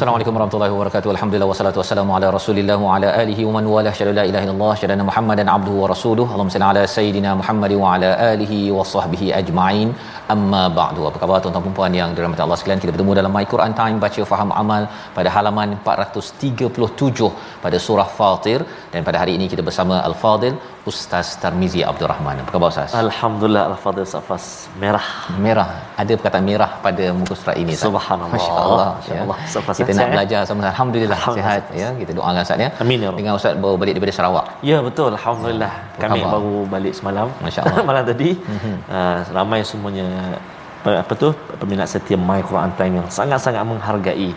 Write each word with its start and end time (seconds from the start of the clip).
Assalamualaikum 0.00 0.36
warahmatullahi 0.36 0.72
wabarakatuh. 0.74 1.08
Alhamdulillah 1.14 1.48
wassalatu 1.50 1.78
wassalamu 1.80 2.12
ala 2.16 2.28
Rasulillah 2.36 2.76
wa 2.84 2.92
ala 2.96 3.08
alihi 3.22 3.42
wa 3.46 3.52
man 3.56 3.64
wala 3.72 3.90
syada 3.98 4.12
la 4.18 4.22
ilaha 4.28 4.44
illallah 4.46 4.70
syada 4.80 5.04
Muhammadan 5.08 5.48
abduhu 5.54 5.82
wa 5.82 5.88
rasuluhu. 5.92 6.28
Allahumma 6.34 6.54
salli 6.54 6.66
ala 6.68 6.82
sayidina 6.94 7.30
Muhammad 7.40 7.72
wa 7.82 7.90
ala 7.96 8.10
alihi 8.28 8.60
wa 8.76 8.86
sahbihi 8.92 9.28
ajma'in. 9.40 9.90
Amma 10.34 10.62
ba'du. 10.78 11.02
Apa 11.08 11.20
khabar 11.22 11.40
tuan-tuan 11.44 11.66
dan 11.66 11.76
puan 11.80 11.98
yang 12.00 12.16
dirahmati 12.16 12.42
Allah 12.46 12.58
sekalian? 12.60 12.80
Kita 12.84 12.92
bertemu 12.94 13.18
dalam 13.20 13.32
My 13.36 13.44
Quran 13.52 13.74
Time 13.80 13.98
baca 14.04 14.24
faham 14.32 14.52
amal 14.62 14.88
pada 15.18 15.28
halaman 15.36 15.76
437 15.84 17.30
pada 17.66 17.76
surah 17.88 18.08
Fatir 18.20 18.60
dan 18.94 19.04
pada 19.10 19.20
hari 19.24 19.34
ini 19.40 19.48
kita 19.52 19.64
bersama 19.68 19.98
Al-Fadil 20.08 20.56
Ustaz 20.88 21.36
Tarmizi 21.36 21.84
Abdul 21.84 22.08
Rahman. 22.08 22.40
Apa 22.40 22.56
khabar 22.56 22.68
Ustaz? 22.72 22.96
Alhamdulillah 22.96 23.64
Al-Fadhil 23.76 24.08
Safas 24.08 24.64
merah 24.80 25.04
Merah. 25.36 25.68
Ada 26.00 26.16
perkataan 26.16 26.44
merah 26.48 26.70
pada 26.80 27.04
muka 27.12 27.36
surat 27.36 27.56
ini. 27.60 27.76
Ustaz? 27.76 27.84
Subhanallah. 27.92 28.32
Masya-Allah. 28.32 28.88
Masya-Allah. 28.96 29.38
Ya. 29.44 29.50
Safas 29.54 29.74
Kita 29.76 29.92
nak 29.92 30.08
belajar 30.16 30.40
sama 30.48 30.60
Alhamdulillah, 30.72 31.18
Alhamdulillah. 31.20 31.60
sihat 31.60 31.62
ya. 31.76 31.88
Kita 32.00 32.10
doakan 32.16 32.40
Ustaz 32.40 32.64
ya. 32.64 32.70
Amin, 32.80 32.96
ya 33.04 33.08
Rabb. 33.12 33.18
Dengan 33.20 33.32
Ustaz 33.36 33.52
baru 33.60 33.76
balik 33.76 33.92
daripada 34.00 34.14
Sarawak. 34.16 34.46
Ya 34.64 34.78
betul 34.80 35.12
Alhamdulillah 35.12 35.72
Apa 35.76 36.00
Kami 36.00 36.18
khabar? 36.24 36.32
baru 36.40 36.54
balik 36.72 36.92
semalam 36.96 37.28
Masya 37.44 37.60
Allah. 37.68 37.84
Malam 37.92 38.04
tadi 38.08 38.28
uh, 38.88 39.18
Ramai 39.36 39.60
semuanya 39.60 40.08
apa, 40.80 41.12
tu 41.12 41.28
Peminat 41.60 41.92
setia 41.92 42.16
My 42.16 42.40
Quran 42.40 42.72
Time 42.80 43.04
Yang 43.04 43.08
sangat-sangat 43.20 43.62
menghargai 43.68 44.32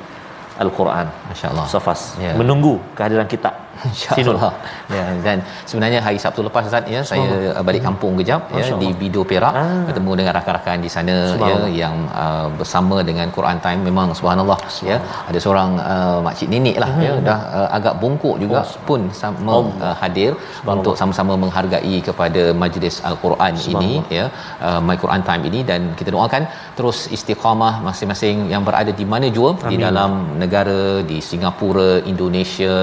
Al-Quran 0.59 1.07
Masya-Allah. 1.31 1.65
Safas 1.71 2.19
Ya. 2.19 2.35
Menunggu 2.35 2.83
kehadiran 2.99 3.31
kita. 3.31 3.62
InsyaAllah. 3.89 4.51
Ya, 4.95 5.05
dan 5.25 5.37
sebenarnya 5.69 5.99
hari 6.05 6.19
Sabtu 6.23 6.41
lepas 6.47 6.65
Ustaz 6.69 6.85
ya, 6.95 7.01
saya 7.11 7.29
uh, 7.57 7.63
balik 7.67 7.83
kampung 7.87 8.13
kejap 8.21 8.49
ya 8.59 8.65
di. 8.83 8.89
Bido 9.03 9.21
Perak. 9.29 9.53
Ah. 9.61 9.83
bertemu 9.87 10.11
dengan 10.19 10.33
rakan-rakan 10.37 10.77
di 10.85 10.89
sana 10.95 11.15
ya 11.49 11.57
yang 11.81 11.95
uh, 12.23 12.47
bersama 12.59 12.97
dengan 13.09 13.27
Quran 13.37 13.57
Time. 13.65 13.81
Memang 13.89 14.07
subhanallah 14.19 14.59
ya. 14.89 14.97
Ada 15.29 15.39
seorang 15.45 15.71
uh, 15.93 16.19
makcik 16.25 16.49
nenek 16.53 16.77
lah 16.83 16.91
ya 17.05 17.13
dah 17.27 17.39
uh, 17.59 17.67
agak 17.77 17.95
bongkok 18.01 18.35
juga 18.43 18.61
pun 18.87 19.01
sama 19.21 19.55
uh, 19.87 19.95
hadir 20.01 20.31
untuk 20.75 20.95
sama-sama 21.01 21.35
menghargai 21.43 21.97
kepada 22.07 22.43
majlis 22.61 22.97
Al-Quran 23.09 23.53
ini 23.73 23.91
ya 24.17 24.25
uh, 24.67 24.79
My 24.87 24.97
Quran 25.03 25.23
Time 25.29 25.43
ini. 25.51 25.61
Dan 25.69 25.81
kita 25.99 26.09
doakan 26.15 26.45
terus 26.77 26.99
istiqamah 27.17 27.73
masing-masing 27.87 28.47
yang 28.53 28.63
berada 28.69 28.93
di 29.01 29.07
mana 29.13 29.27
jua 29.37 29.51
di 29.71 29.77
dalam 29.85 30.11
negara 30.43 30.81
di 31.11 31.19
Singapura, 31.29 31.91
Indonesia, 32.13 32.75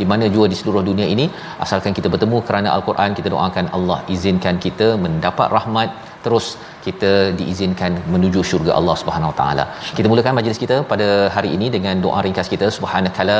di 0.00 0.06
mana 0.10 0.26
jua 0.34 0.47
di 0.52 0.56
seluruh 0.60 0.82
dunia 0.90 1.06
ini. 1.14 1.26
Asalkan 1.64 1.92
kita 1.98 2.08
bertemu 2.14 2.38
kerana 2.48 2.68
Al-Quran 2.76 3.10
kita 3.18 3.28
doakan 3.34 3.66
Allah 3.78 3.98
izinkan 4.14 4.56
kita 4.66 4.88
mendapat 5.06 5.48
rahmat. 5.56 5.90
Terus 6.24 6.46
kita 6.86 7.10
diizinkan 7.38 7.92
menuju 8.12 8.40
syurga 8.50 8.72
Allah 8.78 8.94
Subhanahu 9.02 9.30
Wa 9.32 9.36
Taala. 9.40 9.64
Kita 9.98 10.06
mulakan 10.12 10.34
majlis 10.38 10.58
kita 10.64 10.76
pada 10.92 11.08
hari 11.36 11.50
ini 11.56 11.66
dengan 11.76 12.02
doa 12.06 12.20
ringkas 12.26 12.50
kita. 12.54 12.66
Subhanakala 12.78 13.38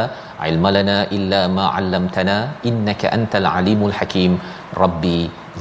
ilmalana 0.50 0.98
illa 1.18 1.42
ma 1.56 1.66
'allamtana 1.78 2.36
innaka 2.70 3.12
antal 3.18 3.48
alimul 3.56 3.94
hakim. 4.00 4.34
Rabbi 4.82 5.18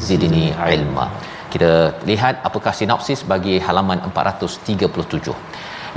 zidni 0.09 0.46
ilma. 0.75 1.08
Kita 1.53 1.72
lihat 2.09 2.35
apakah 2.50 2.74
sinopsis 2.79 3.22
bagi 3.34 3.56
halaman 3.68 4.00
437 4.08 5.35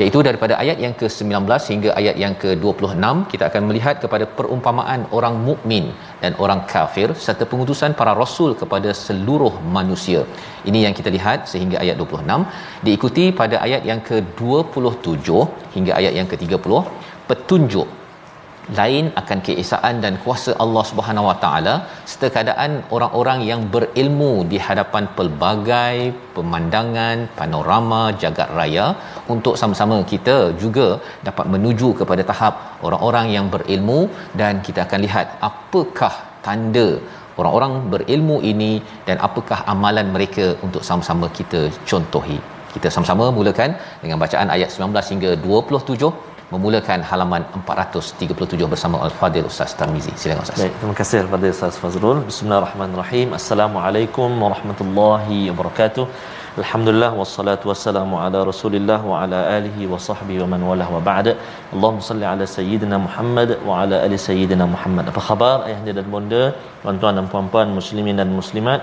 iaitu 0.00 0.18
daripada 0.28 0.54
ayat 0.62 0.78
yang 0.84 0.94
ke-19 1.00 1.46
hingga 1.72 1.90
ayat 2.00 2.16
yang 2.22 2.34
ke-26 2.42 3.04
kita 3.32 3.44
akan 3.50 3.62
melihat 3.68 3.96
kepada 4.04 4.24
perumpamaan 4.38 5.02
orang 5.18 5.36
mukmin 5.48 5.86
dan 6.22 6.34
orang 6.44 6.62
kafir 6.72 7.08
serta 7.26 7.46
pengutusan 7.52 7.94
para 8.00 8.14
rasul 8.22 8.52
kepada 8.62 8.92
seluruh 9.04 9.54
manusia. 9.76 10.22
Ini 10.70 10.80
yang 10.86 10.96
kita 10.98 11.12
lihat 11.16 11.48
sehingga 11.52 11.78
ayat 11.84 11.96
26 11.98 12.84
diikuti 12.88 13.24
pada 13.40 13.58
ayat 13.66 13.84
yang 13.92 14.02
ke-27 14.10 15.28
hingga 15.76 15.92
ayat 16.00 16.14
yang 16.18 16.28
ke-30 16.32 16.72
petunjuk 17.30 17.88
lain 18.78 19.04
akan 19.20 19.38
keesaan 19.46 19.94
dan 20.04 20.14
kuasa 20.24 20.50
Allah 20.64 20.84
Subhanahu 20.90 21.28
Wa 21.28 21.36
Taala 21.44 21.74
serta 22.10 22.28
keadaan 22.34 22.72
orang-orang 22.96 23.40
yang 23.50 23.62
berilmu 23.74 24.32
di 24.52 24.58
hadapan 24.66 25.06
pelbagai 25.18 25.96
pemandangan 26.36 27.16
panorama 27.40 28.02
jagat 28.24 28.50
raya 28.58 28.86
untuk 29.34 29.56
sama-sama 29.60 29.98
kita 30.12 30.36
juga 30.64 30.88
dapat 31.28 31.46
menuju 31.54 31.90
kepada 32.02 32.24
tahap 32.32 32.54
orang-orang 32.88 33.28
yang 33.36 33.48
berilmu 33.54 34.00
dan 34.42 34.62
kita 34.68 34.82
akan 34.86 35.00
lihat 35.06 35.26
apakah 35.50 36.14
tanda 36.46 36.88
orang-orang 37.40 37.74
berilmu 37.92 38.38
ini 38.52 38.72
dan 39.08 39.16
apakah 39.26 39.58
amalan 39.72 40.08
mereka 40.16 40.46
untuk 40.66 40.82
sama-sama 40.88 41.26
kita 41.38 41.60
contohi. 41.90 42.38
Kita 42.74 42.88
sama-sama 42.94 43.24
mulakan 43.36 43.70
dengan 44.02 44.18
bacaan 44.22 44.48
ayat 44.56 44.70
19 44.74 45.10
hingga 45.12 45.30
27 45.44 46.10
memulakan 46.54 47.00
halaman 47.10 47.42
437 47.58 48.70
bersama 48.72 48.96
Al-Fadil 49.06 49.46
Ustaz 49.50 49.72
Tarmizi. 49.80 50.12
Silakan 50.22 50.42
Ustaz. 50.46 50.58
Baik, 50.62 50.74
terima 50.80 50.94
kasih 51.00 51.18
kepada 51.26 51.52
Ustaz 51.54 51.76
Fazrul. 51.82 52.18
Bismillahirrahmanirrahim. 52.30 53.28
Assalamualaikum 53.38 54.30
warahmatullahi 54.44 55.38
wabarakatuh. 55.50 56.06
Alhamdulillah 56.62 57.10
wassalatu 57.20 57.70
wassalamu 57.70 58.18
ala 58.24 58.38
Rasulillah 58.50 58.98
wa 59.10 59.22
ala 59.22 59.40
alihi 59.58 59.86
wa 59.92 60.00
sahbihi 60.08 60.40
wa 60.42 60.48
man 60.54 60.62
walah 60.70 60.88
wa 60.94 61.00
ba'da. 61.10 61.32
Allahumma 61.74 62.06
salli 62.08 62.26
ala 62.32 62.44
sayyidina 62.56 62.96
Muhammad 63.06 63.50
wa 63.68 63.78
ala 63.82 64.02
ali 64.06 64.18
sayyidina 64.28 64.66
Muhammad. 64.74 65.06
Apa 65.14 65.22
khabar 65.28 65.56
ayahanda 65.68 65.92
dan 65.98 66.06
bonda, 66.14 66.44
tuan-tuan 66.82 67.14
dan 67.20 67.26
puan-puan 67.32 67.68
muslimin 67.78 68.18
dan 68.22 68.30
muslimat? 68.40 68.82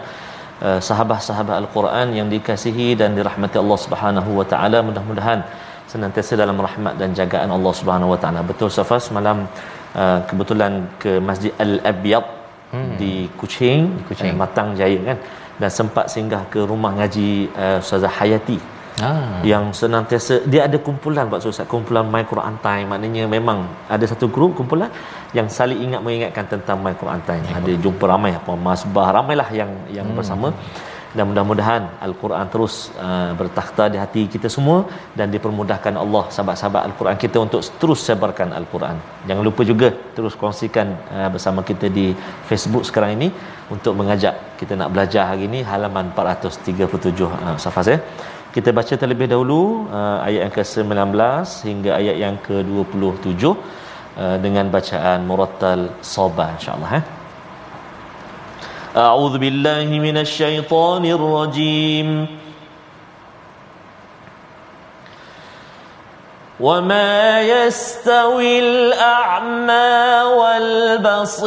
Uh, 0.67 0.79
sahabat-sahabat 0.89 1.55
Al-Quran 1.63 2.07
yang 2.17 2.27
dikasihi 2.33 2.87
dan 3.01 3.09
dirahmati 3.17 3.57
Allah 3.63 3.79
Subhanahu 3.85 4.29
wa 4.39 4.45
taala 4.51 4.79
mudah-mudahan 4.87 5.41
senantiasa 5.91 6.33
dalam 6.43 6.57
rahmat 6.67 6.93
dan 7.01 7.09
jagaan 7.19 7.49
Allah 7.57 7.73
Subhanahu 7.79 8.13
Wa 8.13 8.19
Taala. 8.23 8.41
Betul 8.51 8.69
Safas 8.77 9.09
malam 9.17 9.47
uh, 10.01 10.19
kebetulan 10.29 10.73
ke 11.01 11.11
Masjid 11.29 11.51
Al-Abyad 11.65 12.25
hmm. 12.75 12.95
di 13.01 13.13
Kuching, 13.39 14.07
Kuching. 14.07 14.33
Uh, 14.35 14.39
Matang 14.41 14.69
Jaya 14.79 14.99
kan 15.09 15.17
dan 15.57 15.69
sempat 15.73 16.05
singgah 16.13 16.43
ke 16.53 16.59
rumah 16.71 16.91
ngaji 16.97 17.29
uh, 17.63 17.83
Ustazah 17.83 18.13
Hayati 18.19 18.59
Ah. 18.97 19.45
yang 19.45 19.69
senantiasa 19.79 20.41
dia 20.51 20.61
ada 20.65 20.77
kumpulan 20.85 21.29
Pak 21.29 21.45
Ustaz 21.45 21.69
kumpulan 21.69 22.05
My 22.13 22.25
Quran 22.25 22.55
Time 22.65 22.89
maknanya 22.91 23.29
memang 23.29 23.69
ada 23.95 24.05
satu 24.11 24.25
grup 24.35 24.57
kumpulan 24.57 24.89
yang 25.37 25.45
saling 25.57 25.77
ingat 25.85 26.01
mengingatkan 26.05 26.45
tentang 26.53 26.81
My 26.81 26.97
Quran 27.01 27.21
Time 27.27 27.45
ada 27.45 27.71
jumpa 27.83 28.09
ramai 28.09 28.33
apa 28.39 28.53
masbah 28.67 29.13
ramailah 29.17 29.49
yang 29.59 29.69
yang 29.97 30.07
hmm. 30.09 30.17
bersama 30.17 30.49
dan 31.15 31.23
mudah-mudahan 31.29 31.83
al-Quran 32.07 32.45
terus 32.53 32.75
uh, 33.05 33.31
bertakhta 33.39 33.83
di 33.93 33.97
hati 34.03 34.21
kita 34.33 34.47
semua 34.55 34.77
dan 35.19 35.27
dipermudahkan 35.35 35.95
Allah 36.03 36.23
sahabat-sahabat 36.35 36.81
al-Quran 36.89 37.17
kita 37.23 37.37
untuk 37.45 37.61
terus 37.81 38.01
sebarkan 38.07 38.51
al-Quran. 38.59 38.97
Jangan 39.29 39.43
lupa 39.49 39.61
juga 39.71 39.89
terus 40.17 40.35
kongsikan 40.41 40.87
uh, 41.17 41.29
bersama 41.35 41.63
kita 41.69 41.89
di 41.99 42.07
Facebook 42.49 42.83
sekarang 42.89 43.13
ini 43.17 43.29
untuk 43.75 43.95
mengajak 43.99 44.35
kita 44.59 44.75
nak 44.81 44.91
belajar 44.95 45.23
hari 45.31 45.45
ini 45.49 45.61
halaman 45.71 46.07
437 46.15 47.27
uh, 47.27 47.57
Safas 47.65 47.89
ya. 47.93 47.99
Kita 48.55 48.69
baca 48.79 48.93
terlebih 49.01 49.27
dahulu 49.33 49.59
uh, 49.97 50.25
ayat 50.27 50.41
yang 50.45 50.53
ke-19 50.57 51.13
hingga 51.69 51.91
ayat 51.99 52.15
yang 52.23 52.35
ke-27 52.47 53.43
uh, 53.43 54.37
dengan 54.45 54.65
bacaan 54.75 55.19
murattal 55.29 55.81
sabah 56.15 56.49
insya-Allah 56.57 56.91
eh. 56.99 57.05
أعوذ 58.97 59.37
بالله 59.37 59.99
من 59.99 60.17
الشيطان 60.17 61.05
الرجيم. 61.05 62.27
وما 66.59 67.41
يستوي 67.41 68.59
الأعمى 68.59 70.21
والبصير 70.37 71.37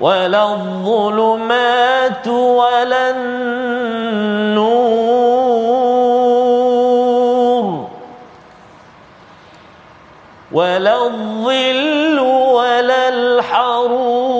ولا 0.00 0.52
الظلمات 0.52 2.26
ولا 2.28 3.10
النور 3.10 4.67
ولا 10.52 11.06
الظل 11.06 12.18
ولا 12.18 13.08
الحرور. 13.08 14.38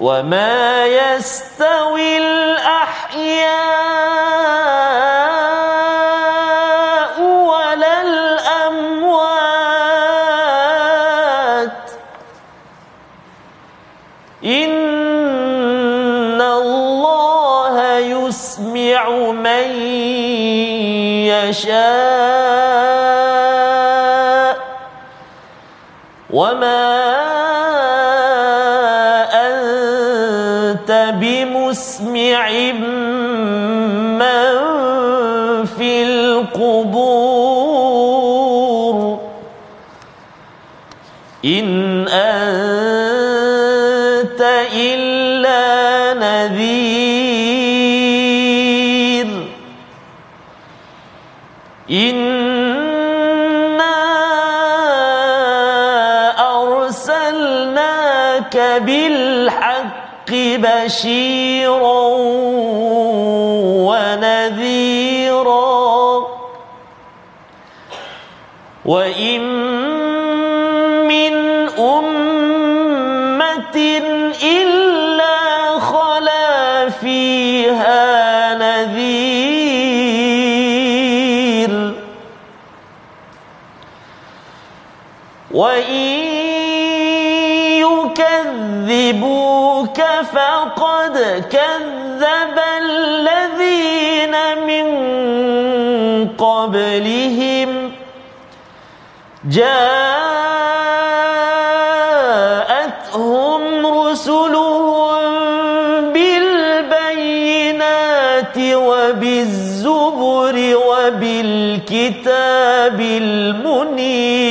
وما 0.00 0.86
يستوي 0.86 2.18
الأحياء 2.18 3.87
يشاء 21.48 21.78
وما 26.30 26.88
أنت 29.32 31.14
بمسمع 31.14 32.48
إنا 51.90 53.48
أرسلناك 56.62 58.56
بالحق 58.84 60.30
بشيرا 60.30 62.08
ونذيرا 63.88 65.68
وإن 68.84 69.40
من 71.08 71.34
أمة 71.78 72.17
وإن 85.58 86.14
يكذبوك 88.78 89.98
فقد 90.32 91.14
كذب 91.50 92.56
الذين 92.82 94.34
من 94.66 94.86
قبلهم 96.38 97.70
جاءتهم 102.98 103.86
رسلهم 103.86 105.20
بالبينات 106.12 107.36
وبالزبر 108.58 110.56
وبالكتاب 110.88 112.20
المنير 113.00 114.47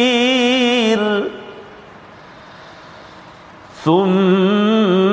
ثم 3.88 5.08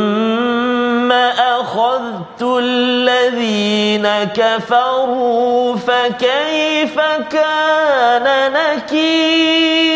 أخذت 1.12 2.43
الذين 2.43 4.09
كفروا 4.35 5.76
فكيف 5.76 7.00
كان 7.31 8.53
نكير 8.53 9.94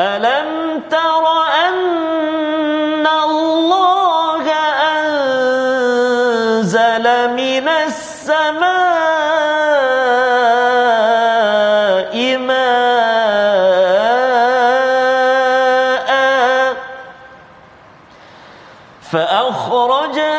ألم 0.00 0.41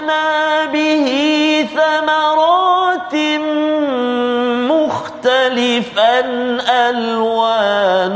فأخرجنا 0.08 0.66
به 0.66 1.68
ثمرات 1.76 3.16
مختلفا 4.72 6.20
ألوانها 6.90 8.14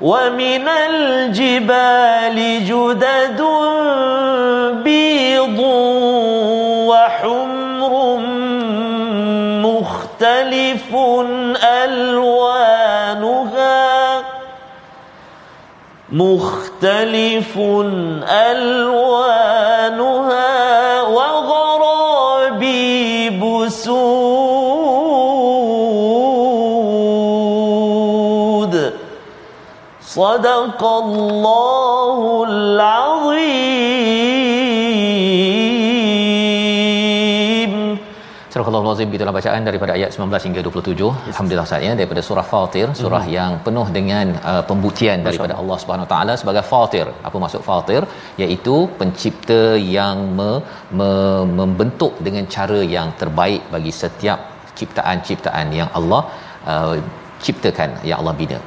ومن 0.00 0.68
الجبال 0.68 2.36
جدد 2.64 3.40
بيض 4.84 5.58
وحمر 6.88 8.16
مختلف 9.62 10.94
ألوانها 11.64 12.39
مختلف 16.12 17.58
ألوانها 18.50 19.42
وغرابيب 21.02 22.60
سود. 23.68 24.20
صدق 30.02 30.84
الله 30.84 32.44
العظيم. 32.48 34.29
Surah 38.60 38.80
Al-Azim 38.86 39.14
itulah 39.16 39.34
bacaan 39.36 39.62
daripada 39.68 39.92
ayat 39.98 40.10
19 40.16 40.46
hingga 40.46 40.60
27. 40.66 41.30
Alhamdulillah 41.32 41.66
Ustaz 41.68 41.86
ya 41.86 41.92
daripada 42.00 42.22
surah 42.28 42.44
Fatir, 42.50 42.88
surah 43.02 43.22
hmm. 43.26 43.34
yang 43.36 43.52
penuh 43.66 43.86
dengan 43.98 44.26
uh, 44.50 44.62
pembuktian 44.70 45.18
daripada 45.26 45.54
Allah 45.60 45.76
Subhanahu 45.82 46.08
Taala 46.12 46.34
sebagai 46.42 46.64
Fatir. 46.72 47.06
Apa 47.28 47.36
maksud 47.44 47.62
Fatir? 47.68 48.02
iaitu 48.42 48.76
pencipta 49.00 49.60
yang 49.96 50.18
me, 50.38 50.50
me, 50.98 51.10
membentuk 51.60 52.12
dengan 52.26 52.44
cara 52.56 52.80
yang 52.96 53.08
terbaik 53.22 53.62
bagi 53.74 53.92
setiap 54.02 54.40
ciptaan-ciptaan 54.78 55.68
yang 55.80 55.90
Allah 56.00 56.22
uh, 56.72 56.96
ciptakan 57.44 57.90
yang 58.08 58.18
Allah 58.20 58.34
bina. 58.40 58.58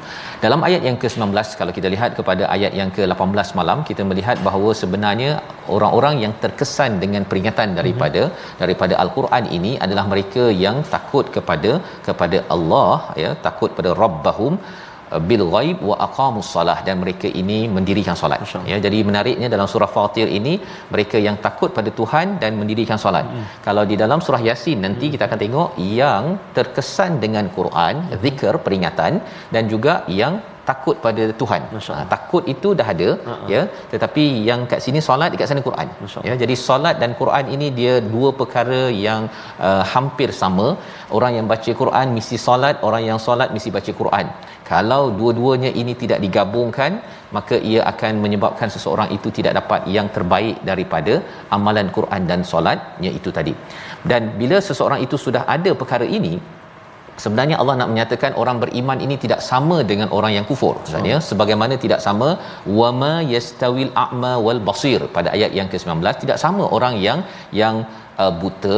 Dalam 0.44 0.62
ayat 0.68 0.82
yang 0.88 0.98
ke-19 1.02 1.52
kalau 1.60 1.74
kita 1.76 1.88
lihat 1.94 2.12
kepada 2.20 2.44
ayat 2.56 2.72
yang 2.80 2.90
ke-18 2.96 3.50
malam 3.60 3.78
kita 3.90 4.04
melihat 4.10 4.38
bahawa 4.48 4.70
sebenarnya 4.80 5.30
orang-orang 5.76 6.16
yang 6.24 6.34
terkesan 6.44 6.94
dengan 7.04 7.24
peringatan 7.30 7.70
daripada 7.80 8.22
mm-hmm. 8.26 8.58
daripada 8.62 8.94
al-Quran 9.04 9.46
ini 9.58 9.72
adalah 9.86 10.06
mereka 10.14 10.46
yang 10.66 10.80
takut 10.96 11.28
kepada 11.36 11.72
kepada 12.08 12.40
Allah 12.56 12.96
ya 13.24 13.32
takut 13.48 13.72
pada 13.78 13.92
rabbahum 14.04 14.56
bil 15.30 15.46
ghaib 15.56 15.78
wa 15.90 15.96
aqamus 16.08 16.50
salah 16.56 16.78
dan 16.88 16.96
mereka 17.04 17.28
ini 17.42 17.60
mendirikan 17.76 18.16
solat 18.22 18.42
ya 18.72 18.78
jadi 18.86 19.00
menariknya 19.10 19.50
dalam 19.56 19.68
surah 19.74 19.90
fatir 19.96 20.28
ini 20.40 20.54
mereka 20.94 21.20
yang 21.28 21.38
takut 21.46 21.72
pada 21.78 21.92
Tuhan 22.00 22.38
dan 22.44 22.54
mendirikan 22.62 23.00
solat 23.06 23.26
hmm. 23.34 23.46
kalau 23.68 23.84
di 23.92 23.98
dalam 24.04 24.22
surah 24.26 24.42
yasin 24.50 24.80
nanti 24.86 25.06
hmm. 25.08 25.14
kita 25.16 25.24
akan 25.30 25.40
tengok 25.46 25.70
yang 26.02 26.26
terkesan 26.58 27.14
dengan 27.26 27.48
Quran 27.58 27.96
zikr 28.24 28.56
peringatan 28.66 29.14
dan 29.56 29.64
juga 29.74 29.96
yang 30.22 30.36
takut 30.70 30.96
pada 31.06 31.24
Tuhan. 31.42 31.62
Ha, 31.96 32.04
takut 32.14 32.44
itu 32.54 32.70
dah 32.80 32.88
ada 32.94 33.10
uh-huh. 33.16 33.48
ya 33.54 33.62
tetapi 33.94 34.24
yang 34.50 34.62
kat 34.72 34.80
sini 34.86 35.00
solat 35.08 35.30
dekat 35.34 35.50
sana 35.52 35.64
Quran. 35.70 35.88
Ya 36.30 36.36
jadi 36.44 36.56
solat 36.68 36.98
dan 37.04 37.14
Quran 37.22 37.48
ini 37.56 37.70
dia 37.80 37.96
dua 38.14 38.32
perkara 38.42 38.82
yang 39.08 39.24
uh, 39.68 39.84
hampir 39.94 40.30
sama. 40.42 40.68
Orang 41.18 41.34
yang 41.38 41.48
baca 41.52 41.72
Quran 41.82 42.08
mesti 42.18 42.38
solat, 42.48 42.76
orang 42.88 43.04
yang 43.10 43.20
solat 43.28 43.50
mesti 43.56 43.72
baca 43.78 43.92
Quran. 44.02 44.28
Kalau 44.72 45.04
dua-duanya 45.20 45.72
ini 45.82 45.94
tidak 46.04 46.20
digabungkan 46.26 46.92
maka 47.36 47.56
ia 47.72 47.82
akan 47.92 48.14
menyebabkan 48.24 48.70
seseorang 48.76 49.10
itu 49.18 49.28
tidak 49.38 49.54
dapat 49.60 49.82
yang 49.96 50.08
terbaik 50.16 50.58
daripada 50.70 51.14
amalan 51.58 51.88
Quran 51.98 52.22
dan 52.32 52.42
solatnya 52.52 53.12
itu 53.20 53.30
tadi. 53.38 53.54
Dan 54.12 54.24
bila 54.42 54.58
seseorang 54.70 55.00
itu 55.06 55.18
sudah 55.26 55.44
ada 55.56 55.72
perkara 55.82 56.08
ini 56.18 56.34
sebenarnya 57.24 57.56
Allah 57.62 57.76
nak 57.80 57.90
menyatakan 57.94 58.32
orang 58.42 58.58
beriman 58.64 59.00
ini 59.06 59.16
tidak 59.24 59.42
sama 59.50 59.78
dengan 59.92 60.08
orang 60.18 60.34
yang 60.38 60.46
kufur 60.52 60.74
maksudnya 60.82 61.18
oh. 61.20 61.26
sebagaimana 61.30 61.76
tidak 61.84 62.00
sama 62.06 62.30
wama 62.80 63.14
yastawil 63.34 63.92
a'ma 64.06 64.34
wal 64.46 64.62
basir 64.70 65.02
pada 65.18 65.32
ayat 65.36 65.54
yang 65.60 65.70
ke-19 65.74 66.22
tidak 66.24 66.40
sama 66.46 66.66
orang 66.78 66.96
yang 67.08 67.22
yang 67.62 67.76
uh, 68.24 68.34
buta 68.42 68.78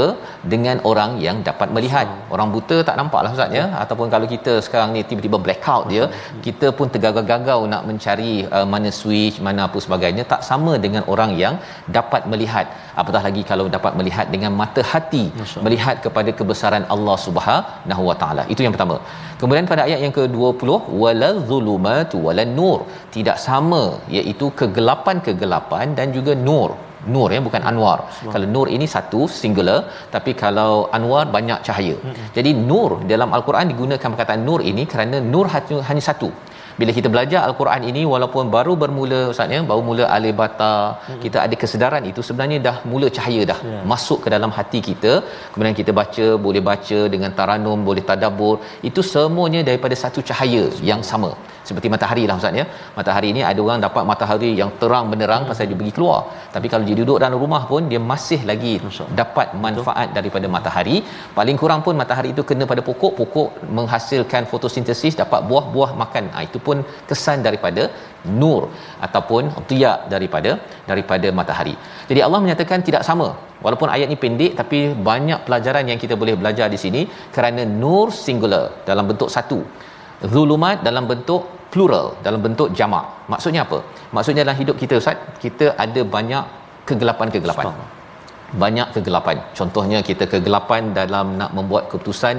dengan 0.53 0.77
orang 0.89 1.11
yang 1.25 1.37
dapat 1.49 1.69
melihat. 1.75 2.07
Hmm. 2.11 2.33
Orang 2.35 2.49
buta 2.55 2.77
tak 2.87 2.95
nampaklah 2.99 3.31
ustaz 3.35 3.57
ya 3.59 3.65
hmm. 3.65 3.81
ataupun 3.83 4.07
kalau 4.13 4.27
kita 4.33 4.53
sekarang 4.65 4.89
ni 4.95 5.01
tiba-tiba 5.09 5.39
blackout 5.45 5.85
dia, 5.93 6.03
hmm. 6.07 6.41
kita 6.47 6.69
pun 6.77 6.89
tergagau-gagau 6.93 7.59
nak 7.73 7.83
mencari 7.89 8.33
uh, 8.57 8.67
mana 8.73 8.91
switch, 8.99 9.39
mana 9.47 9.61
apa 9.67 9.79
sebagainya 9.85 10.25
tak 10.33 10.41
sama 10.49 10.73
dengan 10.85 11.05
orang 11.15 11.33
yang 11.43 11.55
dapat 11.97 12.23
melihat. 12.33 12.67
Apatah 13.01 13.23
lagi 13.27 13.43
kalau 13.51 13.67
dapat 13.77 13.93
melihat 13.99 14.27
dengan 14.35 14.51
mata 14.61 14.81
hati, 14.91 15.25
Masya. 15.41 15.61
melihat 15.65 15.95
kepada 16.05 16.31
kebesaran 16.39 16.85
Allah 16.95 17.17
Subhanahu 17.27 18.03
Wa 18.09 18.17
Taala. 18.21 18.43
Itu 18.53 18.63
yang 18.65 18.75
pertama. 18.75 18.97
Kemudian 19.39 19.65
pada 19.71 19.81
ayat 19.87 19.99
yang 20.03 20.13
ke-20 20.17 20.69
walal 21.01 21.37
zulumatu 21.49 22.17
walan 22.27 22.51
nur 22.59 22.79
tidak 23.15 23.37
sama 23.47 23.83
iaitu 24.17 24.47
kegelapan-kegelapan 24.59 25.87
dan 25.97 26.07
juga 26.17 26.33
nur 26.47 26.69
nur 27.13 27.29
ya 27.35 27.39
bukan 27.47 27.61
anwar. 27.69 27.97
Kalau 28.33 28.47
nur 28.55 28.67
ini 28.75 28.87
satu 28.95 29.21
singular 29.41 29.79
tapi 30.15 30.33
kalau 30.43 30.73
anwar 30.97 31.23
banyak 31.37 31.59
cahaya. 31.67 31.95
Hmm. 32.05 32.27
jadi 32.37 32.51
nur 32.69 32.91
dalam 33.11 33.29
al-Quran 33.37 33.71
digunakan 33.71 34.09
perkataan 34.13 34.43
nur 34.49 34.59
ini 34.71 34.83
kerana 34.93 35.17
nur 35.33 35.45
hanya, 35.53 35.77
hanya 35.89 36.03
satu. 36.09 36.29
Bila 36.79 36.91
kita 36.97 37.07
belajar 37.13 37.39
al-Quran 37.47 37.81
ini 37.89 38.01
walaupun 38.13 38.45
baru 38.55 38.73
bermula 38.81 39.19
ustaz 39.33 39.53
ya 39.55 39.59
baru 39.69 39.81
mula 39.89 40.05
alif 40.15 40.35
bata 40.41 40.73
hmm. 41.07 41.19
kita 41.23 41.37
ada 41.45 41.55
kesedaran 41.61 42.03
itu 42.11 42.21
sebenarnya 42.27 42.57
dah 42.67 42.77
mula 42.91 43.07
cahaya 43.17 43.41
dah 43.51 43.59
yeah. 43.69 43.83
masuk 43.91 44.19
ke 44.25 44.29
dalam 44.35 44.51
hati 44.57 44.79
kita. 44.89 45.13
Kemudian 45.51 45.75
kita 45.81 45.91
baca 45.99 46.25
boleh 46.45 46.63
baca 46.69 46.99
dengan 47.13 47.31
taranum 47.39 47.79
boleh 47.89 48.03
tadabbur. 48.09 48.55
Itu 48.89 49.03
semuanya 49.13 49.61
daripada 49.69 49.97
satu 50.03 50.21
cahaya 50.31 50.63
yang 50.91 51.03
sama 51.11 51.31
seperti 51.67 51.87
matahari 51.93 52.23
lah 52.29 52.35
ustaz 52.39 52.59
ya. 52.61 52.65
Matahari 52.97 53.29
ni 53.37 53.41
ada 53.51 53.59
orang 53.65 53.79
dapat 53.85 54.03
matahari 54.11 54.49
yang 54.61 54.71
terang 54.81 55.05
benderang 55.11 55.41
hmm. 55.43 55.49
pasal 55.51 55.69
dia 55.69 55.77
pergi 55.81 55.93
keluar. 55.97 56.19
Tapi 56.55 56.67
kalau 56.71 56.85
dia 56.89 56.97
duduk 57.01 57.17
dalam 57.23 57.37
rumah 57.43 57.61
pun 57.71 57.81
dia 57.91 58.01
masih 58.11 58.39
lagi 58.51 58.73
dapat 59.21 59.47
manfaat 59.65 60.09
daripada 60.17 60.49
matahari. 60.55 60.97
Paling 61.39 61.57
kurang 61.61 61.81
pun 61.87 61.95
matahari 62.01 62.31
itu 62.35 62.43
kena 62.49 62.65
pada 62.71 62.83
pokok. 62.89 63.13
Pokok 63.21 63.49
menghasilkan 63.77 64.43
fotosintesis 64.51 65.15
dapat 65.23 65.41
buah-buah 65.49 65.91
makan. 66.03 66.25
Ha, 66.35 66.45
itu 66.49 66.59
pun 66.67 66.77
kesan 67.09 67.39
daripada 67.47 67.85
nur 68.41 68.61
ataupun 69.07 69.43
tiyak 69.71 69.97
daripada 70.13 70.51
daripada 70.91 71.27
matahari. 71.39 71.75
Jadi 72.09 72.19
Allah 72.27 72.41
menyatakan 72.45 72.81
tidak 72.89 73.03
sama. 73.09 73.29
Walaupun 73.65 73.89
ayat 73.93 74.07
ini 74.11 74.17
pendek 74.23 74.53
tapi 74.61 74.79
banyak 75.09 75.39
pelajaran 75.47 75.85
yang 75.91 75.99
kita 76.03 76.15
boleh 76.21 76.35
belajar 76.41 76.67
di 76.73 76.79
sini. 76.85 77.01
Kerana 77.35 77.61
nur 77.81 78.07
singular 78.25 78.65
dalam 78.89 79.05
bentuk 79.11 79.29
satu 79.37 79.59
zulumat 80.33 80.85
dalam 80.87 81.05
bentuk 81.11 81.43
plural 81.75 82.07
dalam 82.25 82.39
bentuk 82.45 82.69
jamak. 82.79 83.05
Maksudnya 83.31 83.61
apa? 83.67 83.79
Maksudnya 84.15 84.41
dalam 84.47 84.57
hidup 84.61 84.77
kita 84.83 84.95
ustaz 85.01 85.19
kita 85.43 85.67
ada 85.85 86.01
banyak 86.15 86.45
kegelapan-kegelapan. 86.89 87.75
Banyak 88.63 88.87
kegelapan. 88.95 89.37
Contohnya 89.57 89.99
kita 90.09 90.23
kegelapan 90.33 90.93
dalam 90.99 91.35
nak 91.39 91.51
membuat 91.57 91.83
keputusan 91.91 92.35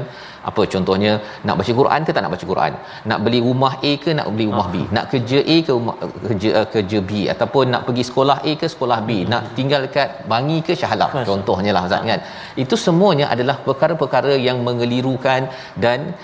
apa 0.50 0.62
contohnya 0.72 1.12
nak 1.46 1.54
baca 1.58 1.72
Quran 1.78 2.00
ke 2.06 2.10
tak 2.14 2.22
nak 2.24 2.32
baca 2.34 2.46
Quan 2.50 2.74
nak 3.10 3.18
beli 3.24 3.40
rumah 3.46 3.72
A 3.90 3.92
ke 4.04 4.10
nak 4.18 4.26
beli 4.32 4.46
rumah 4.50 4.68
B? 4.74 4.76
Nak 4.96 5.06
kerja 5.12 5.38
A 5.54 5.56
ke 5.66 5.72
rumah, 5.78 5.96
kerja 6.26 6.50
uh, 6.60 6.66
kerja 6.74 6.98
B? 7.08 7.26
Ataupun 7.34 7.74
nak 7.74 7.82
pergi 7.88 8.04
sekolah 8.10 8.38
A 8.50 8.52
ke 8.62 8.68
sekolah 8.74 8.98
B? 9.08 9.10
Hmm. 9.18 9.28
nak 9.32 9.42
tinggal 9.58 9.82
dekat 9.86 10.08
Bangi 10.32 10.58
ke 10.68 10.72
Shah 10.80 10.92
Alam 10.96 11.10
contohnya 11.30 11.74
lah 11.76 11.82
Ustaz 11.90 12.06
kan? 12.12 12.22
Itu 12.64 12.78
semuanya 12.86 13.26
adalah 13.34 13.58
perkara-perkara 13.68 14.34
yang 14.48 14.60
mengelirukan 14.68 15.50
dan 15.84 16.14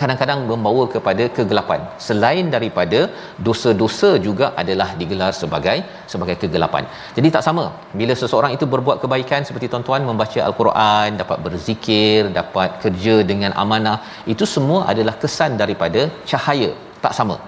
kadang-kadang 0.00 0.40
membawa 0.50 0.84
kepada 0.94 1.24
kegelapan. 1.36 1.80
Selain 2.06 2.46
daripada 2.54 3.00
dosa-dosa 3.46 4.10
juga 4.26 4.46
adalah 4.62 4.88
digelar 5.00 5.32
sebagai 5.40 5.76
sebagai 6.12 6.36
kegelapan. 6.42 6.84
Jadi 7.16 7.28
tak 7.36 7.44
sama. 7.48 7.64
Bila 8.00 8.16
seseorang 8.22 8.54
itu 8.56 8.66
berbuat 8.74 8.98
kebaikan 9.04 9.42
seperti 9.48 9.68
tuan-tuan 9.72 10.08
membaca 10.10 10.40
al-Quran 10.48 11.20
dapat 11.22 11.38
berzikir 11.46 12.32
dapat 12.40 12.70
kerja 12.84 13.16
dengan 13.30 13.54
amanah 13.64 13.98
itu 14.34 14.46
semua 14.56 14.80
adalah 14.92 15.16
kesan 15.22 15.54
daripada 15.62 16.02
cahaya. 16.32 16.72
Tak 17.06 17.14
sama. 17.20 17.38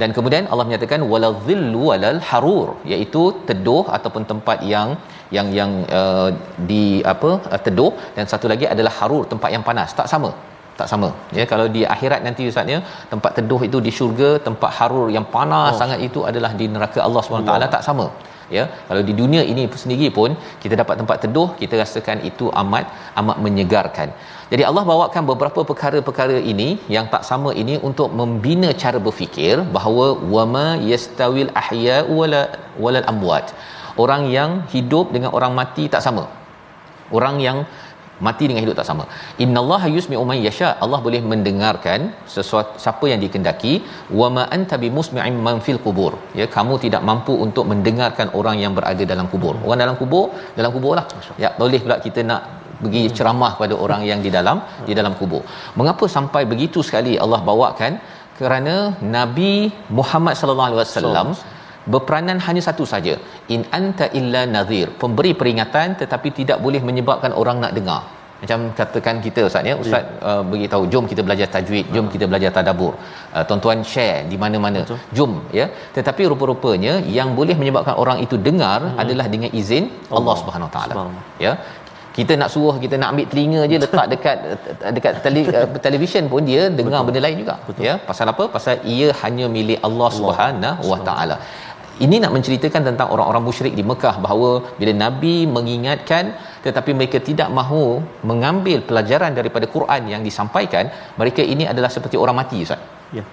Dan 0.00 0.10
kemudian 0.16 0.44
Allah 0.52 0.64
menyatakan 0.68 1.02
waladzillu 1.12 1.82
walal 1.90 2.18
harur 2.30 2.68
iaitu 2.92 3.22
teduh 3.48 3.84
ataupun 3.96 4.24
tempat 4.32 4.58
yang 4.72 4.88
yang 5.36 5.48
yang 5.58 5.72
uh, 5.98 6.28
di 6.70 6.84
apa 7.12 7.30
uh, 7.54 7.60
teduh. 7.66 7.92
Dan 8.16 8.26
satu 8.32 8.48
lagi 8.52 8.68
adalah 8.74 8.92
harur 9.00 9.24
tempat 9.32 9.50
yang 9.56 9.64
panas. 9.70 9.92
Tak 10.00 10.10
sama 10.12 10.30
tak 10.80 10.88
sama. 10.92 11.08
Ya 11.38 11.44
kalau 11.52 11.66
di 11.76 11.82
akhirat 11.94 12.20
nanti 12.26 12.44
ustaz 12.52 12.72
ya 12.74 12.78
tempat 13.12 13.32
teduh 13.38 13.60
itu 13.68 13.80
di 13.86 13.92
syurga 13.98 14.30
tempat 14.46 14.70
harur 14.78 15.08
yang 15.16 15.26
panas 15.34 15.72
oh. 15.74 15.78
sangat 15.82 16.00
itu 16.08 16.22
adalah 16.30 16.52
di 16.60 16.66
neraka 16.74 17.00
Allah 17.08 17.22
SWT 17.24 17.52
Allah. 17.56 17.70
tak 17.76 17.84
sama. 17.88 18.06
Ya 18.56 18.64
kalau 18.88 19.02
di 19.08 19.12
dunia 19.20 19.42
ini 19.52 19.62
sendiri 19.84 20.08
pun 20.18 20.30
kita 20.62 20.74
dapat 20.80 20.96
tempat 21.00 21.16
teduh 21.24 21.48
kita 21.60 21.74
rasakan 21.82 22.18
itu 22.30 22.46
amat 22.62 22.84
amat 23.20 23.38
menyegarkan. 23.46 24.10
Jadi 24.50 24.62
Allah 24.68 24.84
bawakan 24.90 25.22
beberapa 25.30 25.60
perkara-perkara 25.70 26.38
ini 26.52 26.68
yang 26.96 27.06
tak 27.14 27.22
sama 27.30 27.50
ini 27.62 27.76
untuk 27.88 28.10
membina 28.20 28.68
cara 28.82 28.98
berfikir 29.06 29.56
bahawa 29.76 30.06
wama 30.34 30.68
yastawil 30.90 31.50
ahya 31.62 31.96
wala 32.18 32.42
walal 32.84 33.08
amwat. 33.12 33.48
Orang 34.04 34.22
yang 34.36 34.50
hidup 34.74 35.06
dengan 35.14 35.30
orang 35.38 35.52
mati 35.60 35.84
tak 35.94 36.04
sama. 36.06 36.24
Orang 37.18 37.36
yang 37.46 37.58
mati 38.26 38.44
dengan 38.48 38.62
hidup 38.64 38.76
tak 38.80 38.88
sama. 38.90 39.04
Innallaha 39.44 39.86
yusmi'u 39.96 40.24
man 40.30 40.38
yasha. 40.46 40.68
Allah 40.84 41.00
boleh 41.06 41.20
mendengarkan 41.32 42.12
sesuatu 42.34 42.74
siapa 42.84 43.06
yang 43.12 43.20
dikendaki. 43.24 43.72
Wa 44.20 44.28
ma 44.36 44.44
anta 44.56 44.76
bimusmi'in 44.84 45.36
man 45.46 45.58
fil 45.66 45.80
qubur. 45.86 46.12
Ya 46.40 46.46
kamu 46.56 46.76
tidak 46.84 47.02
mampu 47.10 47.34
untuk 47.46 47.66
mendengarkan 47.72 48.28
orang 48.40 48.58
yang 48.64 48.74
berada 48.78 49.06
dalam 49.12 49.28
kubur. 49.32 49.54
Orang 49.64 49.80
dalam 49.84 49.96
kubur 50.02 50.24
dalam 50.58 50.70
kubur 50.76 50.92
lah 50.98 51.06
ya 51.42 51.50
boleh 51.60 51.80
pula 51.84 51.96
kita 52.06 52.22
nak 52.30 52.42
pergi 52.82 53.02
ceramah 53.16 53.52
pada 53.60 53.74
orang 53.84 54.02
yang 54.10 54.20
di 54.26 54.30
dalam 54.36 54.56
di 54.88 54.92
dalam 54.98 55.14
kubur. 55.20 55.42
Mengapa 55.80 56.04
sampai 56.16 56.44
begitu 56.52 56.80
sekali 56.88 57.14
Allah 57.24 57.40
bawakan? 57.50 57.94
Kerana 58.38 58.74
Nabi 59.16 59.52
Muhammad 59.98 60.34
sallallahu 60.38 60.68
alaihi 60.68 60.80
wasallam 60.82 61.28
berperanan 61.94 62.38
hanya 62.46 62.62
satu 62.68 62.84
saja. 62.92 63.14
In 63.54 63.62
anta 63.78 64.08
illa 64.20 64.42
nadhir. 64.56 64.88
Pemberi 65.02 65.32
peringatan 65.40 65.98
tetapi 66.02 66.30
tidak 66.40 66.60
boleh 66.66 66.82
menyebabkan 66.88 67.34
orang 67.42 67.58
nak 67.64 67.74
dengar. 67.78 68.02
Macam 68.40 68.58
katakan 68.78 69.16
kita 69.26 69.40
ustaz 69.48 69.68
ya. 69.70 69.74
Ustaz 69.82 70.02
ya. 70.04 70.16
uh, 70.30 70.42
beritahu 70.50 70.84
jom 70.92 71.04
kita 71.12 71.22
belajar 71.26 71.48
tajwid 71.54 71.86
jom 71.94 72.06
kita 72.14 72.24
belajar 72.30 72.50
tadabbur. 72.56 72.92
Uh, 73.36 73.44
tuan-tuan 73.48 73.80
share 73.92 74.18
di 74.32 74.36
mana-mana. 74.42 74.82
Betul. 74.84 75.00
jom 75.18 75.32
ya. 75.58 75.66
Tetapi 75.96 76.22
rupa-rupanya 76.32 76.94
yang 77.18 77.30
boleh 77.40 77.56
menyebabkan 77.62 77.96
orang 78.02 78.20
itu 78.26 78.38
dengar 78.48 78.78
hmm. 78.84 79.02
adalah 79.02 79.26
dengan 79.34 79.50
izin 79.62 79.84
Allah, 79.88 80.18
Allah 80.18 80.36
Subhanahu 80.42 80.70
taala. 80.76 80.94
Ya. 81.46 81.54
Kita 82.16 82.32
nak 82.40 82.48
suruh 82.52 82.76
kita 82.82 82.96
nak 83.00 83.08
ambil 83.12 83.26
telinga 83.32 83.62
je 83.70 83.76
letak 83.82 84.06
dekat 84.12 84.36
dekat 84.96 85.14
tele, 85.24 85.40
uh, 85.58 85.66
televisyen 85.86 86.24
pun 86.32 86.44
dia 86.50 86.62
dengar 86.78 87.00
Betul. 87.00 87.06
benda 87.08 87.20
lain 87.24 87.36
juga 87.42 87.54
Betul. 87.68 87.82
ya. 87.88 87.94
Pasal 88.10 88.26
apa? 88.32 88.44
Pasal 88.56 88.76
ia 88.94 89.08
hanya 89.22 89.48
milik 89.56 89.80
Allah 89.88 90.10
Subhanahu 90.18 90.92
wa 90.92 91.00
taala 91.08 91.36
ini 92.04 92.16
nak 92.22 92.32
menceritakan 92.36 92.82
tentang 92.88 93.08
orang-orang 93.14 93.44
musyrik 93.48 93.74
di 93.78 93.84
Mekah 93.90 94.16
bahawa 94.24 94.50
bila 94.78 94.92
Nabi 95.04 95.36
mengingatkan 95.56 96.24
tetapi 96.66 96.90
mereka 96.98 97.18
tidak 97.28 97.48
mahu 97.58 97.84
mengambil 98.30 98.78
pelajaran 98.88 99.32
daripada 99.38 99.66
Quran 99.74 100.02
yang 100.12 100.22
disampaikan, 100.28 100.84
mereka 101.20 101.42
ini 101.54 101.64
adalah 101.72 101.90
seperti 101.96 102.16
orang 102.24 102.36
mati 102.42 102.58
Ustaz. 102.66 102.80
Ya. 103.18 103.24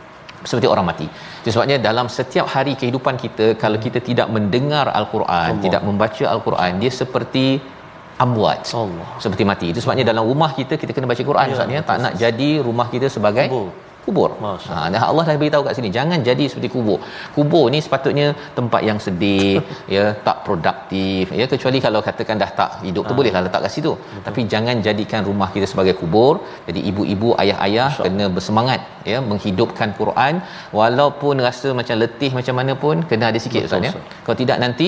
Seperti 0.50 0.67
orang 0.74 0.86
mati. 0.91 1.08
Itu 1.41 1.50
sebabnya 1.55 1.77
dalam 1.89 2.08
setiap 2.17 2.48
hari 2.55 2.74
kehidupan 2.79 3.15
kita 3.25 3.46
kalau 3.63 3.79
kita 3.86 4.00
tidak 4.10 4.27
mendengar 4.36 4.86
Al-Quran, 5.00 5.50
Allah. 5.55 5.63
tidak 5.65 5.82
membaca 5.88 6.25
Al-Quran, 6.34 6.72
dia 6.84 6.91
seperti 7.01 7.46
amwat. 8.25 8.63
Allah. 8.84 9.08
Seperti 9.24 9.43
mati. 9.51 9.67
Itu 9.74 9.79
sebabnya 9.84 10.05
dalam 10.12 10.24
rumah 10.32 10.51
kita 10.60 10.75
kita 10.82 10.91
kena 10.96 11.08
baca 11.12 11.24
Quran 11.32 11.48
ya, 11.51 11.55
Ustaz 11.55 11.75
ya. 11.77 11.82
Tak 11.89 11.98
nak 12.05 12.13
jadi 12.24 12.50
rumah 12.67 12.88
kita 12.93 13.08
sebagai 13.17 13.48
kubur 13.51 13.72
kubur. 14.05 14.29
Ha 14.69 14.77
dan 14.93 15.00
Allah 15.10 15.24
dah 15.27 15.36
beritahu 15.41 15.63
kat 15.67 15.74
sini 15.77 15.89
jangan 15.98 16.19
jadi 16.29 16.45
seperti 16.51 16.69
kubur. 16.75 17.00
Kubur 17.36 17.65
ni 17.74 17.79
sepatutnya 17.86 18.27
tempat 18.57 18.81
yang 18.89 19.00
sedih, 19.05 19.55
ya, 19.95 20.05
tak 20.27 20.38
produktif, 20.48 21.31
ya 21.39 21.48
kecuali 21.53 21.79
kalau 21.86 22.01
katakan 22.07 22.38
dah 22.43 22.51
tak 22.60 22.72
hidup 22.88 23.03
tu 23.10 23.15
bolehlah 23.19 23.43
letak 23.48 23.63
kat 23.67 23.74
situ. 23.77 23.93
Tapi 24.27 24.43
jangan 24.53 24.75
jadikan 24.88 25.22
rumah 25.29 25.50
kita 25.55 25.69
sebagai 25.74 25.95
kubur. 26.01 26.33
Jadi 26.67 26.81
ibu-ibu, 26.91 27.31
ayah-ayah 27.43 27.91
kena 28.05 28.27
bersemangat 28.36 28.81
ya 29.12 29.17
menghidupkan 29.29 29.89
Quran 30.00 30.33
walaupun 30.79 31.36
rasa 31.48 31.69
macam 31.79 31.95
letih 32.03 32.31
macam 32.39 32.55
mana 32.60 32.74
pun 32.83 32.98
kena 33.10 33.25
ada 33.31 33.39
sikit 33.45 33.67
ustaz 33.69 33.88
ya. 33.89 33.93
Kalau 34.25 34.38
tidak 34.43 34.60
nanti 34.65 34.88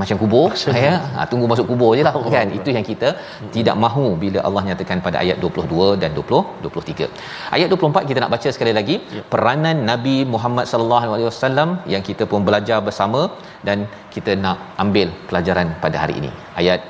macam 0.00 0.16
kubur 0.22 0.48
ya. 0.82 0.92
Ha, 1.16 1.26
tunggu 1.30 1.46
masuk 1.52 1.66
kubur 1.70 1.90
je 1.98 2.02
lah 2.06 2.12
kan? 2.34 2.48
Itu 2.58 2.70
yang 2.76 2.84
kita 2.90 3.08
tidak 3.56 3.76
mahu 3.84 4.04
bila 4.22 4.38
Allah 4.48 4.62
nyatakan 4.68 4.98
pada 5.06 5.16
ayat 5.22 5.36
22 5.44 6.02
dan 6.02 6.10
20 6.18 6.66
23 6.66 7.08
ayat 7.56 7.68
24 7.74 8.10
kita 8.10 8.18
nak 8.24 8.32
baca 8.34 8.48
sekali 8.56 8.74
lagi. 8.78 8.96
Peranan 9.32 9.78
Nabi 9.92 10.16
Muhammad 10.34 10.66
sallallahu 10.72 11.14
alaihi 11.16 11.28
wasallam 11.30 11.70
yang 11.94 12.04
kita 12.10 12.26
pun 12.32 12.46
belajar 12.48 12.78
bersama 12.88 13.22
dan 13.68 13.78
kita 14.14 14.34
nak 14.44 14.58
ambil 14.84 15.10
pelajaran 15.30 15.70
pada 15.84 15.98
hari 16.04 16.16
ini. 16.22 16.32
Ayat 16.62 16.80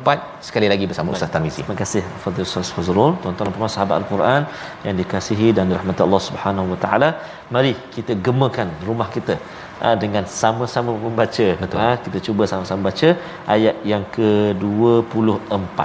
24 0.00 0.48
sekali 0.48 0.66
lagi 0.72 0.84
bersama 0.90 1.08
Ustaz 1.16 1.30
Tarmizi 1.34 1.60
Terima 1.62 1.76
kasih 1.82 2.02
Fadil 2.22 2.44
Ustaz 2.48 2.68
Fazrul, 2.76 3.12
tuan-tuan 3.22 3.46
dan 3.48 3.54
puan 3.56 3.70
sahabat 3.74 3.96
Al-Quran 4.00 4.42
yang 4.86 4.94
dikasihi 5.00 5.48
dan 5.56 5.64
dirahmati 5.70 6.00
Allah 6.06 6.22
Subhanahu 6.28 6.66
Wa 6.72 6.78
Taala. 6.84 7.08
Mari 7.54 7.72
kita 7.94 8.12
gemakan 8.26 8.68
rumah 8.88 9.08
kita 9.16 9.34
ha, 9.82 9.88
dengan 10.04 10.24
sama-sama 10.40 10.90
membaca. 11.04 11.46
Betul. 11.62 11.78
Ha, 11.82 11.88
kita 12.04 12.18
cuba 12.26 12.42
sama-sama 12.52 12.80
baca 12.88 13.08
ayat 13.54 13.76
yang 13.92 14.04
ke-24. 14.16 15.78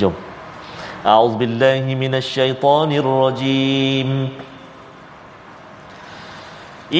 Jom. 0.00 0.14
A'udzubillahi 1.12 1.90
minasyaitonirrajim. 2.02 4.08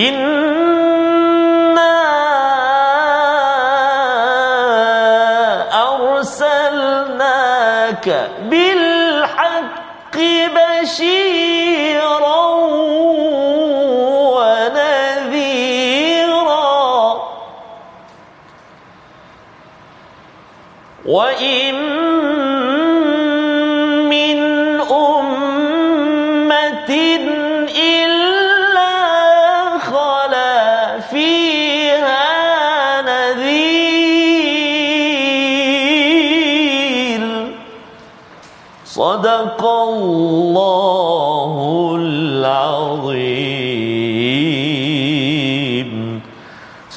Inna 0.04 0.77
angka 7.99 8.38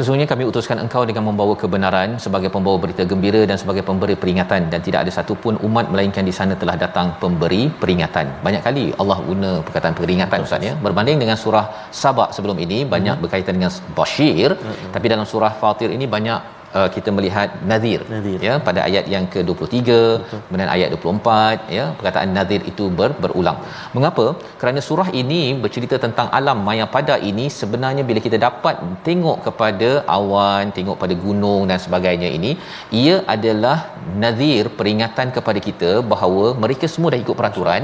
Sesungguhnya 0.01 0.25
kami 0.29 0.43
utuskan 0.49 0.77
engkau 0.83 1.01
dengan 1.09 1.23
membawa 1.29 1.53
kebenaran 1.61 2.17
sebagai 2.23 2.49
pembawa 2.53 2.77
berita 2.83 3.03
gembira 3.09 3.41
dan 3.49 3.57
sebagai 3.61 3.83
pemberi 3.89 4.15
peringatan 4.21 4.61
dan 4.71 4.79
tidak 4.85 4.99
ada 5.03 5.11
satu 5.17 5.33
pun 5.43 5.61
umat 5.67 5.93
melainkan 5.93 6.25
di 6.29 6.33
sana 6.37 6.53
telah 6.61 6.73
datang 6.83 7.13
pemberi 7.21 7.69
peringatan. 7.81 8.41
Banyak 8.45 8.63
kali 8.67 8.85
Allah 9.01 9.17
guna 9.27 9.51
perkataan 9.67 9.93
peringatan 9.99 10.47
Ustaz 10.47 10.65
ya. 10.69 10.73
Berbanding 10.85 11.21
dengan 11.23 11.37
surah 11.43 11.65
Sabak 12.01 12.33
sebelum 12.33 12.57
ini 12.65 12.81
banyak 12.93 13.21
berkaitan 13.21 13.61
dengan 13.61 13.69
Bashir 13.99 14.57
tapi 14.95 15.05
dalam 15.13 15.27
surah 15.33 15.53
Fatir 15.61 15.93
ini 15.93 16.09
banyak 16.15 16.60
uh, 16.77 16.89
kita 16.95 17.09
melihat 17.17 17.49
nadhir 17.71 18.01
Nadhir. 18.13 18.39
ya 18.47 18.53
pada 18.67 18.79
ayat 18.87 19.05
yang 19.13 19.25
ke-23 19.33 19.89
kemudian 20.45 20.69
ayat 20.75 20.89
24 20.95 21.77
ya 21.77 21.85
perkataan 21.97 22.31
nadhir 22.37 22.61
itu 22.71 22.85
ber, 22.99 23.09
berulang. 23.23 23.57
Mengapa? 23.95 24.25
Kerana 24.61 24.79
surah 24.87 25.09
ini 25.21 25.41
bercerita 25.63 25.97
tentang 26.05 26.29
alam 26.39 26.59
maya 26.69 26.87
pada 26.97 27.17
ini 27.31 27.45
sebenarnya 27.59 28.05
bila 28.09 28.21
kita 28.27 28.39
dapat 28.47 28.77
tengok 29.07 29.37
kepada 29.47 29.89
awan 30.17 30.73
tengok 30.77 30.97
pada 31.03 31.17
gunung 31.25 31.61
dan 31.71 31.79
sebagainya 31.85 32.31
ini 32.37 32.51
ia 33.03 33.17
adalah 33.35 33.77
nadhir 34.23 34.63
peringatan 34.79 35.29
kepada 35.37 35.59
kita 35.67 35.91
bahawa 36.13 36.45
mereka 36.63 36.85
semua 36.93 37.11
dah 37.13 37.21
ikut 37.25 37.37
peraturan 37.41 37.83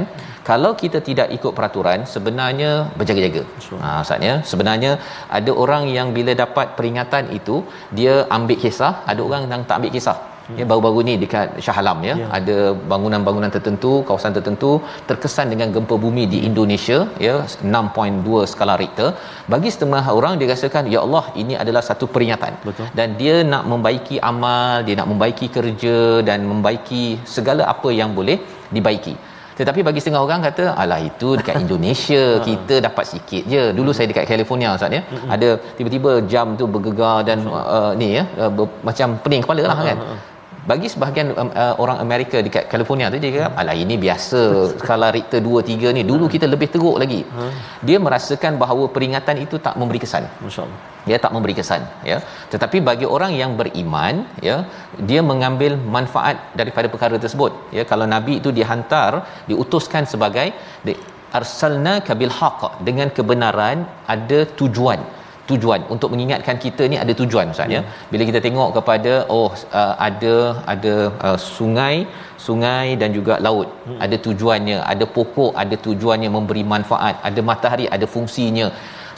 kalau 0.50 0.72
kita 0.82 1.00
tidak 1.10 1.28
ikut 1.38 1.52
peraturan 1.58 2.00
sebenarnya 2.14 2.72
berjaga-jaga. 3.00 3.44
Ha 3.84 3.90
maksudnya 4.00 4.34
sebenarnya 4.52 4.92
ada 5.40 5.52
orang 5.64 5.84
yang 5.98 6.10
bila 6.18 6.34
dapat 6.44 6.68
peringatan 6.80 7.26
itu 7.40 7.58
dia 8.00 8.16
ambil 8.38 8.58
kisah 8.64 8.94
ada 9.12 9.22
orang 9.28 9.44
yang 9.54 9.64
tak 9.70 9.78
ambil 9.82 9.94
kisah. 9.98 10.18
Ya 10.60 10.66
baru-baru 10.70 11.00
ni 11.08 11.14
dekat 11.22 11.48
Shah 11.64 11.78
Alam 11.82 12.00
ya, 12.08 12.14
Ya. 12.22 12.28
ada 12.38 12.58
bangunan-bangunan 12.92 13.52
tertentu 13.56 13.90
kawasan 14.08 14.34
tertentu 14.38 14.70
terkesan 15.10 15.48
dengan 15.54 15.68
gempa 15.76 15.96
bumi 16.04 16.24
di 16.34 16.40
Indonesia 16.50 17.00
ya 17.26 17.34
6.2 17.72 18.48
skala 18.52 18.76
Richter. 18.82 19.10
Bagi 19.54 19.70
setengah 19.76 20.04
orang 20.18 20.34
dia 20.40 20.48
rasakan 20.54 20.88
ya 20.94 21.00
Allah 21.06 21.26
ini 21.42 21.56
adalah 21.64 21.84
satu 21.90 22.08
peringatan. 22.16 22.54
Betul. 22.68 22.88
dan 23.00 23.08
dia 23.22 23.36
nak 23.54 23.64
membaiki 23.72 24.18
amal 24.32 24.88
dia 24.88 24.96
nak 25.02 25.10
membaiki 25.12 25.48
kerja 25.58 25.98
dan 26.30 26.40
membaiki 26.52 27.04
segala 27.38 27.66
apa 27.74 27.92
yang 28.02 28.12
boleh 28.20 28.38
dibaiki 28.78 29.16
tetapi 29.60 29.80
bagi 29.88 30.00
setengah 30.02 30.22
orang 30.28 30.42
kata 30.48 30.64
alah 30.82 31.00
itu 31.10 31.30
dekat 31.40 31.56
Indonesia 31.66 32.24
kita 32.48 32.76
dapat 32.88 33.06
sikit 33.14 33.44
je. 33.54 33.64
Dulu 33.80 33.90
saya 33.98 34.08
dekat 34.12 34.26
California 34.32 34.76
Ustaz 34.78 34.98
ya. 34.98 35.02
Ada 35.36 35.50
tiba-tiba 35.78 36.12
jam 36.34 36.54
tu 36.60 36.66
bergegar 36.76 37.18
dan 37.30 37.40
uh, 37.60 37.92
ni 38.00 38.10
ya 38.18 38.24
uh, 38.42 38.52
ber, 38.58 38.68
macam 38.90 39.18
pening 39.26 39.44
kepala 39.46 39.64
lah 39.72 39.80
kan 39.90 40.00
bagi 40.72 40.88
sebahagian 40.94 41.28
um, 41.42 41.50
uh, 41.64 41.76
orang 41.84 41.98
Amerika 42.06 42.38
dekat 42.46 42.64
California 42.72 43.08
tu 43.14 43.20
dia 43.24 43.32
kata 43.36 43.48
alah 43.62 43.76
ini 43.84 43.96
biasa. 44.06 44.42
Skala 44.82 45.10
Richter 45.16 45.40
2 45.46 45.64
3 45.76 45.96
ni 45.98 46.04
dulu 46.12 46.26
kita 46.34 46.46
lebih 46.54 46.68
teruk 46.74 46.98
lagi. 47.04 47.22
Dia 47.88 47.98
merasakan 48.06 48.54
bahawa 48.64 48.86
peringatan 48.96 49.38
itu 49.46 49.58
tak 49.68 49.76
memberi 49.82 50.02
kesan. 50.04 50.26
Masya-Allah. 50.46 50.80
dia 51.08 51.18
tak 51.24 51.32
memberi 51.36 51.54
kesan 51.60 51.82
ya. 52.10 52.18
Tetapi 52.54 52.78
bagi 52.90 53.08
orang 53.16 53.32
yang 53.42 53.52
beriman 53.60 54.16
ya 54.48 54.58
dia 55.10 55.22
mengambil 55.32 55.74
manfaat 55.98 56.38
daripada 56.62 56.90
perkara 56.94 57.18
tersebut 57.26 57.54
ya. 57.78 57.86
Kalau 57.92 58.08
nabi 58.16 58.34
itu 58.42 58.52
dihantar 58.60 59.12
diutuskan 59.52 60.04
sebagai 60.14 60.48
arsalna 61.40 61.96
kabil 62.10 62.34
haqq. 62.40 62.62
Dengan 62.90 63.08
kebenaran 63.20 63.80
ada 64.16 64.42
tujuan 64.60 65.02
tujuan. 65.52 65.82
Untuk 65.96 66.10
mengingatkan 66.14 66.58
kita 66.66 66.84
ni 66.92 66.98
ada 67.04 67.14
tujuan 67.22 67.54
ustaz 67.56 67.76
ya. 67.76 67.82
Bila 68.12 68.24
kita 68.30 68.40
tengok 68.48 68.70
kepada 68.78 69.14
oh 69.38 69.50
uh, 69.82 69.94
ada 70.08 70.36
ada 70.74 70.96
uh, 71.28 71.38
sungai 71.58 71.96
sungai 72.48 72.88
dan 73.02 73.10
juga 73.18 73.36
laut. 73.48 73.68
Hmm. 73.88 74.00
ada 74.06 74.16
tujuannya 74.26 74.78
ada 74.92 75.06
pokok 75.16 75.52
ada 75.64 75.76
tujuannya 75.86 76.30
memberi 76.36 76.64
manfaat 76.74 77.16
ada 77.30 77.42
matahari 77.50 77.86
ada 77.96 78.08
fungsinya 78.16 78.68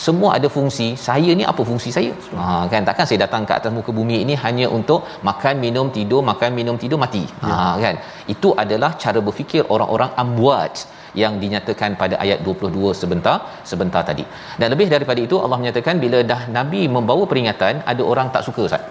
semua 0.05 0.29
ada 0.37 0.47
fungsi 0.55 0.87
saya 1.07 1.31
ni 1.39 1.43
apa 1.51 1.61
fungsi 1.69 1.89
saya 1.97 2.11
ha 2.39 2.45
kan 2.73 2.83
takkan 2.89 3.07
saya 3.09 3.19
datang 3.25 3.43
ke 3.49 3.53
atas 3.59 3.71
muka 3.77 3.91
bumi 3.97 4.17
ini 4.25 4.35
hanya 4.43 4.67
untuk 4.77 5.01
makan 5.29 5.55
minum 5.65 5.87
tidur 5.97 6.21
makan 6.31 6.51
minum 6.59 6.77
tidur 6.83 6.99
mati 7.03 7.23
ha 7.45 7.57
kan 7.83 7.97
itu 8.35 8.51
adalah 8.63 8.91
cara 9.03 9.21
berfikir 9.27 9.63
orang-orang 9.75 10.11
amwat 10.23 10.75
yang 11.21 11.33
dinyatakan 11.43 11.91
pada 12.01 12.15
ayat 12.23 12.39
22 12.47 12.93
sebentar 13.01 13.37
sebentar 13.71 14.01
tadi. 14.09 14.25
Dan 14.59 14.67
lebih 14.73 14.87
daripada 14.93 15.19
itu 15.27 15.37
Allah 15.43 15.57
menyatakan 15.61 15.97
bila 16.03 16.19
dah 16.31 16.41
nabi 16.57 16.81
membawa 16.95 17.23
peringatan 17.31 17.83
ada 17.93 18.03
orang 18.11 18.29
tak 18.35 18.45
suka 18.47 18.61
Ustaz. 18.69 18.83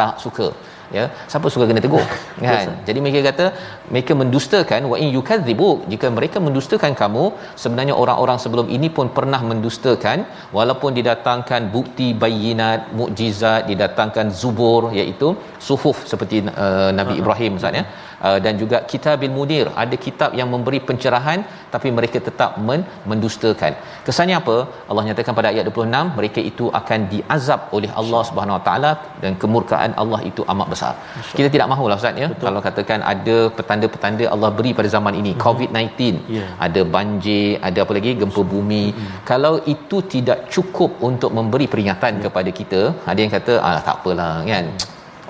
Tak 0.00 0.14
suka. 0.24 0.48
Ya, 0.96 1.04
siapa 1.30 1.46
suka 1.52 1.64
kena 1.68 1.82
tegur? 1.86 2.04
kan? 2.46 2.68
Jadi 2.88 2.98
mereka 3.04 3.20
kata 3.30 3.46
mereka 3.94 4.12
mendustakan 4.20 4.80
wa 4.92 4.96
in 5.02 5.08
yukadzibu 5.16 5.70
jika 5.92 6.06
mereka 6.18 6.38
mendustakan 6.46 6.94
kamu 7.02 7.24
sebenarnya 7.62 7.94
orang-orang 8.02 8.38
sebelum 8.44 8.66
ini 8.76 8.90
pun 8.96 9.08
pernah 9.18 9.40
mendustakan 9.50 10.18
walaupun 10.58 10.92
didatangkan 10.98 11.62
bukti 11.76 12.08
bayinat 12.24 12.92
mukjizat 13.00 13.62
didatangkan 13.70 14.28
zubur 14.40 14.82
iaitu 14.98 15.30
suhuf 15.68 15.98
seperti 16.12 16.36
uh, 16.64 16.90
Nabi 16.98 17.14
Ibrahim 17.22 17.58
Ustaz 17.60 17.78
ya 17.80 17.84
uh, 18.26 18.38
dan 18.44 18.54
juga 18.62 18.78
kitabil 18.92 19.30
munir 19.36 19.66
ada 19.82 19.96
kitab 20.06 20.30
yang 20.40 20.48
memberi 20.54 20.80
pencerahan 20.88 21.40
tapi 21.74 21.88
mereka 21.98 22.18
tetap 22.28 22.50
men- 22.68 22.86
mendustakan. 23.10 23.72
Kesannya 24.06 24.36
apa? 24.40 24.56
Allah 24.90 25.02
nyatakan 25.08 25.34
pada 25.38 25.48
ayat 25.52 25.64
26 25.70 26.16
mereka 26.18 26.40
itu 26.50 26.66
akan 26.80 27.00
diazab 27.12 27.60
oleh 27.76 27.90
Allah 28.00 28.20
Subhanahu 28.28 28.56
Wa 28.58 28.64
Taala 28.68 28.90
dan 29.22 29.32
kemurkaan 29.42 29.92
Allah 30.02 30.20
itu 30.30 30.42
amat 30.54 30.68
besar. 30.74 30.92
Kita 31.38 31.48
tidak 31.54 31.68
mahulah 31.72 31.98
ustaz 32.00 32.22
ya. 32.24 32.28
Kalau 32.44 32.62
katakan 32.68 33.00
ada 33.14 33.36
petanda-petanda 33.58 34.24
Allah 34.34 34.50
beri 34.58 34.72
pada 34.80 34.88
zaman 34.96 35.14
ini 35.22 35.32
Mhm. 35.34 35.40
COVID-19 35.46 36.14
Ya. 36.38 36.46
ada 36.66 36.80
banjir 36.96 37.58
ada 37.68 37.78
apa 37.84 37.92
lagi 37.98 38.12
gempa 38.22 38.42
bumi. 38.54 38.84
Kalau 39.30 39.54
itu 39.74 39.96
tidak 40.14 40.38
cukup 40.54 40.90
untuk 41.10 41.30
memberi 41.38 41.66
peringatan 41.72 42.14
kepada 42.26 42.50
kita 42.60 42.80
ada 43.10 43.18
yang 43.24 43.32
kata 43.36 43.54
ah 43.68 43.78
tak 43.88 43.96
apalah 44.00 44.34
kan? 44.50 44.66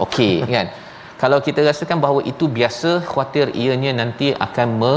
Okey 0.04 0.34
kan 0.54 0.66
kalau 1.22 1.38
kita 1.46 1.60
rasakan 1.68 1.98
bahawa 2.04 2.20
itu 2.32 2.44
biasa 2.58 2.90
khuatir 3.10 3.46
ianya 3.62 3.92
nanti 4.00 4.28
akan 4.46 4.68
me, 4.80 4.94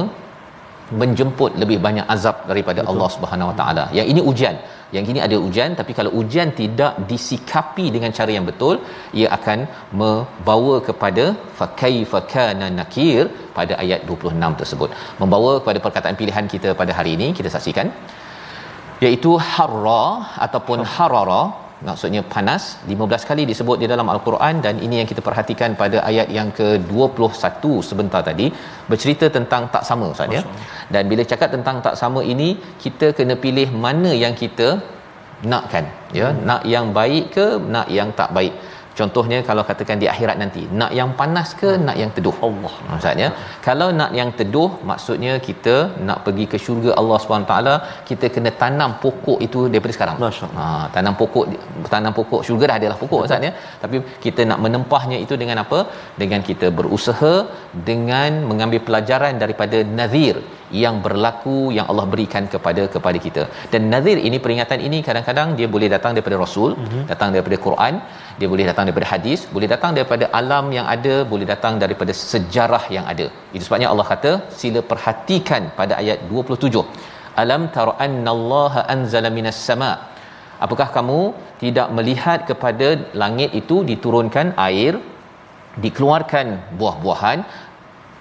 menjemput 1.02 1.52
lebih 1.62 1.78
banyak 1.86 2.06
azab 2.16 2.38
daripada 2.50 2.82
Betul. 2.82 2.92
Allah 2.92 3.10
Subhanahu 3.16 3.50
Wa 3.52 3.56
Taala. 3.60 3.86
Yang 3.98 4.08
ini 4.14 4.22
ujian. 4.32 4.56
Yang 4.96 5.06
ini 5.12 5.20
ada 5.26 5.38
ujian 5.48 5.72
tapi 5.80 5.92
kalau 5.98 6.12
ujian 6.22 6.50
tidak 6.60 6.94
disikapi 7.12 7.86
dengan 7.96 8.12
cara 8.20 8.32
yang 8.36 8.46
betul, 8.50 8.76
ia 9.20 9.28
akan 9.38 9.60
membawa 10.02 10.76
kepada 10.88 11.26
fakaifa 11.60 12.20
kana 12.34 12.68
nakir 12.80 13.30
pada 13.58 13.74
ayat 13.84 14.02
26 14.10 14.60
tersebut. 14.62 14.90
Membawa 15.22 15.52
kepada 15.62 15.80
perkataan 15.86 16.18
pilihan 16.22 16.48
kita 16.54 16.72
pada 16.82 16.94
hari 17.00 17.14
ini 17.18 17.28
kita 17.40 17.52
saksikan 17.56 17.90
iaitu 19.06 19.34
harra 19.52 20.06
ataupun 20.46 20.80
harara 20.96 21.42
maksudnya 21.88 22.22
panas 22.34 22.64
15 22.92 23.30
kali 23.30 23.44
disebut 23.52 23.78
di 23.82 23.88
dalam 23.92 24.08
al-Quran 24.14 24.56
dan 24.66 24.76
ini 24.86 24.96
yang 25.00 25.10
kita 25.12 25.22
perhatikan 25.28 25.78
pada 25.82 25.98
ayat 26.10 26.28
yang 26.38 26.50
ke-21 26.60 27.64
sebentar 27.90 28.22
tadi. 28.30 28.48
Bercerita 28.92 29.28
tentang 29.38 29.66
tak 29.74 29.84
sama 29.90 30.08
ustaz 30.14 30.38
ya. 30.38 30.44
Dan 30.94 31.04
bila 31.12 31.26
cakap 31.32 31.52
tentang 31.56 31.78
tak 31.88 31.96
sama 32.02 32.24
ini 32.34 32.50
kita 32.86 33.10
kena 33.20 33.38
pilih 33.46 33.68
mana 33.86 34.12
yang 34.24 34.36
kita 34.44 34.70
nakkan 35.52 35.86
ya. 36.20 36.28
Hmm. 36.30 36.42
nak 36.50 36.62
yang 36.74 36.88
baik 37.00 37.26
ke 37.36 37.48
nak 37.76 37.88
yang 37.98 38.10
tak 38.20 38.30
baik 38.38 38.54
Contohnya 39.00 39.38
kalau 39.50 39.64
katakan 39.70 39.98
di 40.04 40.08
akhirat 40.14 40.38
nanti, 40.44 40.62
nak 40.80 40.92
yang 41.00 41.10
panas 41.20 41.50
ke 41.62 41.70
nak 41.88 41.98
yang 42.02 42.12
teduh? 42.16 42.36
Allah. 42.48 42.74
Maksudnya, 42.90 43.28
kalau 43.68 43.88
nak 44.00 44.12
yang 44.20 44.30
teduh, 44.40 44.70
maksudnya 44.90 45.34
kita 45.48 45.76
nak 46.08 46.20
pergi 46.26 46.46
ke 46.52 46.58
syurga 46.66 46.92
Allah 47.02 47.18
SWT, 47.24 47.56
kita 48.10 48.26
kena 48.36 48.52
tanam 48.64 48.92
pokok 49.04 49.40
itu 49.48 49.62
daripada 49.72 49.94
sekarang. 49.98 50.18
Ha, 50.60 50.66
tanam 50.96 51.16
pokok 51.22 51.46
tanam 51.94 52.14
pokok 52.20 52.42
syurga 52.48 52.66
dah 52.72 52.78
adalah 52.82 52.98
pokok 53.04 53.20
maksudnya. 53.24 53.52
Tapi 53.84 53.98
kita 54.26 54.44
nak 54.52 54.62
menempahnya 54.66 55.20
itu 55.26 55.36
dengan 55.42 55.60
apa? 55.66 55.82
Dengan 56.22 56.42
kita 56.50 56.70
berusaha 56.80 57.34
dengan 57.90 58.32
mengambil 58.52 58.82
pelajaran 58.88 59.36
daripada 59.44 59.80
nazir 60.00 60.36
yang 60.84 60.96
berlaku 61.06 61.58
yang 61.78 61.86
Allah 61.92 62.06
berikan 62.14 62.44
kepada 62.54 62.84
kepada 62.96 63.18
kita. 63.26 63.44
Dan 63.72 63.90
nazir 63.94 64.18
ini 64.28 64.38
peringatan 64.46 64.80
ini 64.88 65.00
kadang-kadang 65.08 65.50
dia 65.60 65.68
boleh 65.76 65.90
datang 65.96 66.14
daripada 66.16 66.38
rasul, 66.46 66.72
mm-hmm. 66.78 67.04
datang 67.12 67.30
daripada 67.36 67.58
Quran, 67.68 67.94
dia 68.40 68.48
boleh 68.54 68.66
datang 68.70 68.86
daripada 68.88 69.08
hadis, 69.14 69.40
boleh 69.56 69.68
datang 69.74 69.92
daripada 69.98 70.26
alam 70.40 70.66
yang 70.78 70.88
ada, 70.96 71.16
boleh 71.32 71.48
datang 71.54 71.74
daripada 71.84 72.14
sejarah 72.32 72.84
yang 72.96 73.06
ada. 73.14 73.26
Itu 73.56 73.64
sebabnya 73.68 73.90
Allah 73.94 74.08
kata, 74.14 74.32
sila 74.60 74.82
perhatikan 74.92 75.64
pada 75.80 75.94
ayat 76.02 76.20
27. 76.32 76.84
Alam 77.44 77.64
tara 77.76 77.94
annallaha 78.06 78.82
anzala 78.94 79.30
minas 79.38 79.60
sama. 79.70 79.92
Apakah 80.66 80.88
kamu 80.96 81.20
tidak 81.64 81.88
melihat 81.98 82.40
kepada 82.50 82.88
langit 83.22 83.52
itu 83.62 83.76
diturunkan 83.92 84.48
air, 84.70 84.94
dikeluarkan 85.84 86.48
buah-buahan 86.80 87.40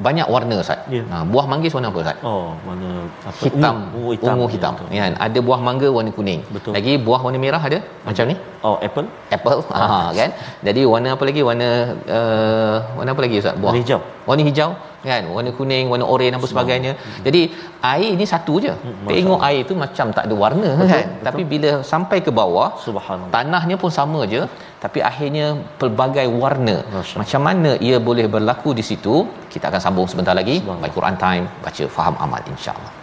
banyak 0.07 0.27
warna 0.35 0.55
Ustaz. 0.63 0.81
Yeah. 0.95 1.07
Ha, 1.11 1.27
buah 1.33 1.47
manggis 1.51 1.75
warna 1.77 1.89
apa 1.91 1.99
Ustaz? 2.05 2.19
Oh, 2.31 2.55
warna 2.67 2.91
apa? 3.29 3.41
Hitam. 3.45 3.77
Ungu, 3.99 4.11
hitam. 4.15 4.35
Ungu 4.35 4.47
hitam. 4.55 4.75
Ya, 4.95 5.01
kan? 5.07 5.15
Ada 5.27 5.39
buah 5.47 5.61
mangga 5.69 5.89
warna 5.97 6.11
kuning. 6.19 6.41
Betul. 6.55 6.73
Lagi 6.77 6.93
buah 7.07 7.21
warna 7.27 7.39
merah 7.45 7.63
ada? 7.69 7.79
Macam 8.09 8.25
ni? 8.31 8.37
Oh, 8.67 8.77
apple. 8.89 9.07
Apple. 9.37 9.59
Ha, 9.75 10.15
kan? 10.21 10.31
Jadi 10.67 10.81
warna 10.93 11.09
apa 11.17 11.25
lagi? 11.29 11.43
Warna 11.49 11.69
uh, 12.19 12.77
warna 12.99 13.11
apa 13.15 13.23
lagi 13.27 13.37
Ustaz? 13.43 13.59
Buah. 13.59 13.75
Warna 13.75 13.83
hijau. 13.83 14.01
Warna 14.29 14.43
hijau 14.51 14.71
kan? 15.07 15.25
Warna 15.37 15.51
kuning 15.59 15.87
warna 15.93 16.07
oranye 16.15 16.33
dan 16.35 16.43
sebagainya. 16.53 16.93
Hmm. 16.97 17.23
jadi 17.27 17.41
air 17.93 18.13
ni 18.21 18.27
satu 18.33 18.55
je. 18.65 18.75
Hmm, 18.85 19.07
tengok 19.11 19.41
air 19.49 19.63
tu 19.71 19.75
macam 19.85 20.07
tak 20.19 20.25
ada 20.29 20.35
warna 20.45 20.71
betul, 20.75 20.93
kan? 20.93 21.07
betul. 21.07 21.25
tapi 21.29 21.43
bila 21.53 21.71
sampai 21.93 22.19
ke 22.27 22.33
bawah 22.41 22.69
subhanallah. 22.87 23.33
tanahnya 23.37 23.79
pun 23.83 23.93
sama 23.99 24.23
je 24.35 24.43
tapi 24.85 24.99
akhirnya 25.11 25.47
pelbagai 25.81 26.27
warna. 26.43 26.77
Macam 27.23 27.43
mana 27.49 27.73
ia 27.89 27.99
boleh 28.11 28.29
berlaku 28.37 28.73
di 28.79 28.87
situ? 28.91 29.27
Kita 29.55 29.67
akan 29.73 29.83
sambung 29.87 30.07
sebentar 30.13 30.37
lagi. 30.41 30.59
Baik 30.85 30.95
Quran 30.99 31.19
time 31.27 31.45
baca 31.67 31.85
faham 31.99 32.17
amal 32.27 32.43
insyaallah 32.55 32.98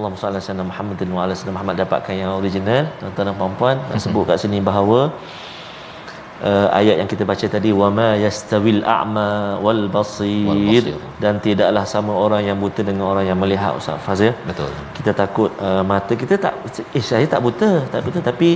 Allahumma 0.00 0.22
salli 0.22 0.40
ala 0.54 0.64
Muhammadin 0.72 1.08
wa 1.16 1.20
ala 1.24 1.32
sayyidina 1.36 1.56
Muhammad. 1.56 1.76
Dapatkan 1.82 2.14
yang 2.22 2.30
original 2.40 2.82
tuan-tuan 3.00 3.26
dan 3.28 3.36
puan-puan. 3.40 3.76
Mm-hmm. 3.76 4.02
sebut 4.04 4.24
kat 4.30 4.36
sini 4.42 4.58
bahawa 4.68 5.00
uh, 6.48 6.68
ayat 6.80 6.96
yang 7.00 7.08
kita 7.12 7.24
baca 7.30 7.46
tadi 7.54 7.70
wama 7.80 8.08
yastawil 8.24 8.80
a'ma 8.96 9.30
wal 9.64 9.82
basir. 9.96 10.84
Dan 11.24 11.34
tidaklah 11.46 11.84
sama 11.94 12.12
orang 12.24 12.42
yang 12.48 12.56
buta 12.64 12.80
dengan 12.88 13.04
orang 13.12 13.24
yang 13.30 13.38
melihat 13.42 13.72
Ustaz. 13.80 14.00
Fazil? 14.08 14.32
Betul. 14.50 14.72
Kita 14.98 15.12
takut 15.22 15.50
uh, 15.68 15.82
mata 15.92 16.12
kita 16.22 16.36
tak 16.44 16.54
eh 16.98 17.04
saya 17.12 17.28
tak 17.34 17.42
buta 17.46 17.70
tak 17.92 18.00
buta. 18.08 18.20
Tapi 18.30 18.50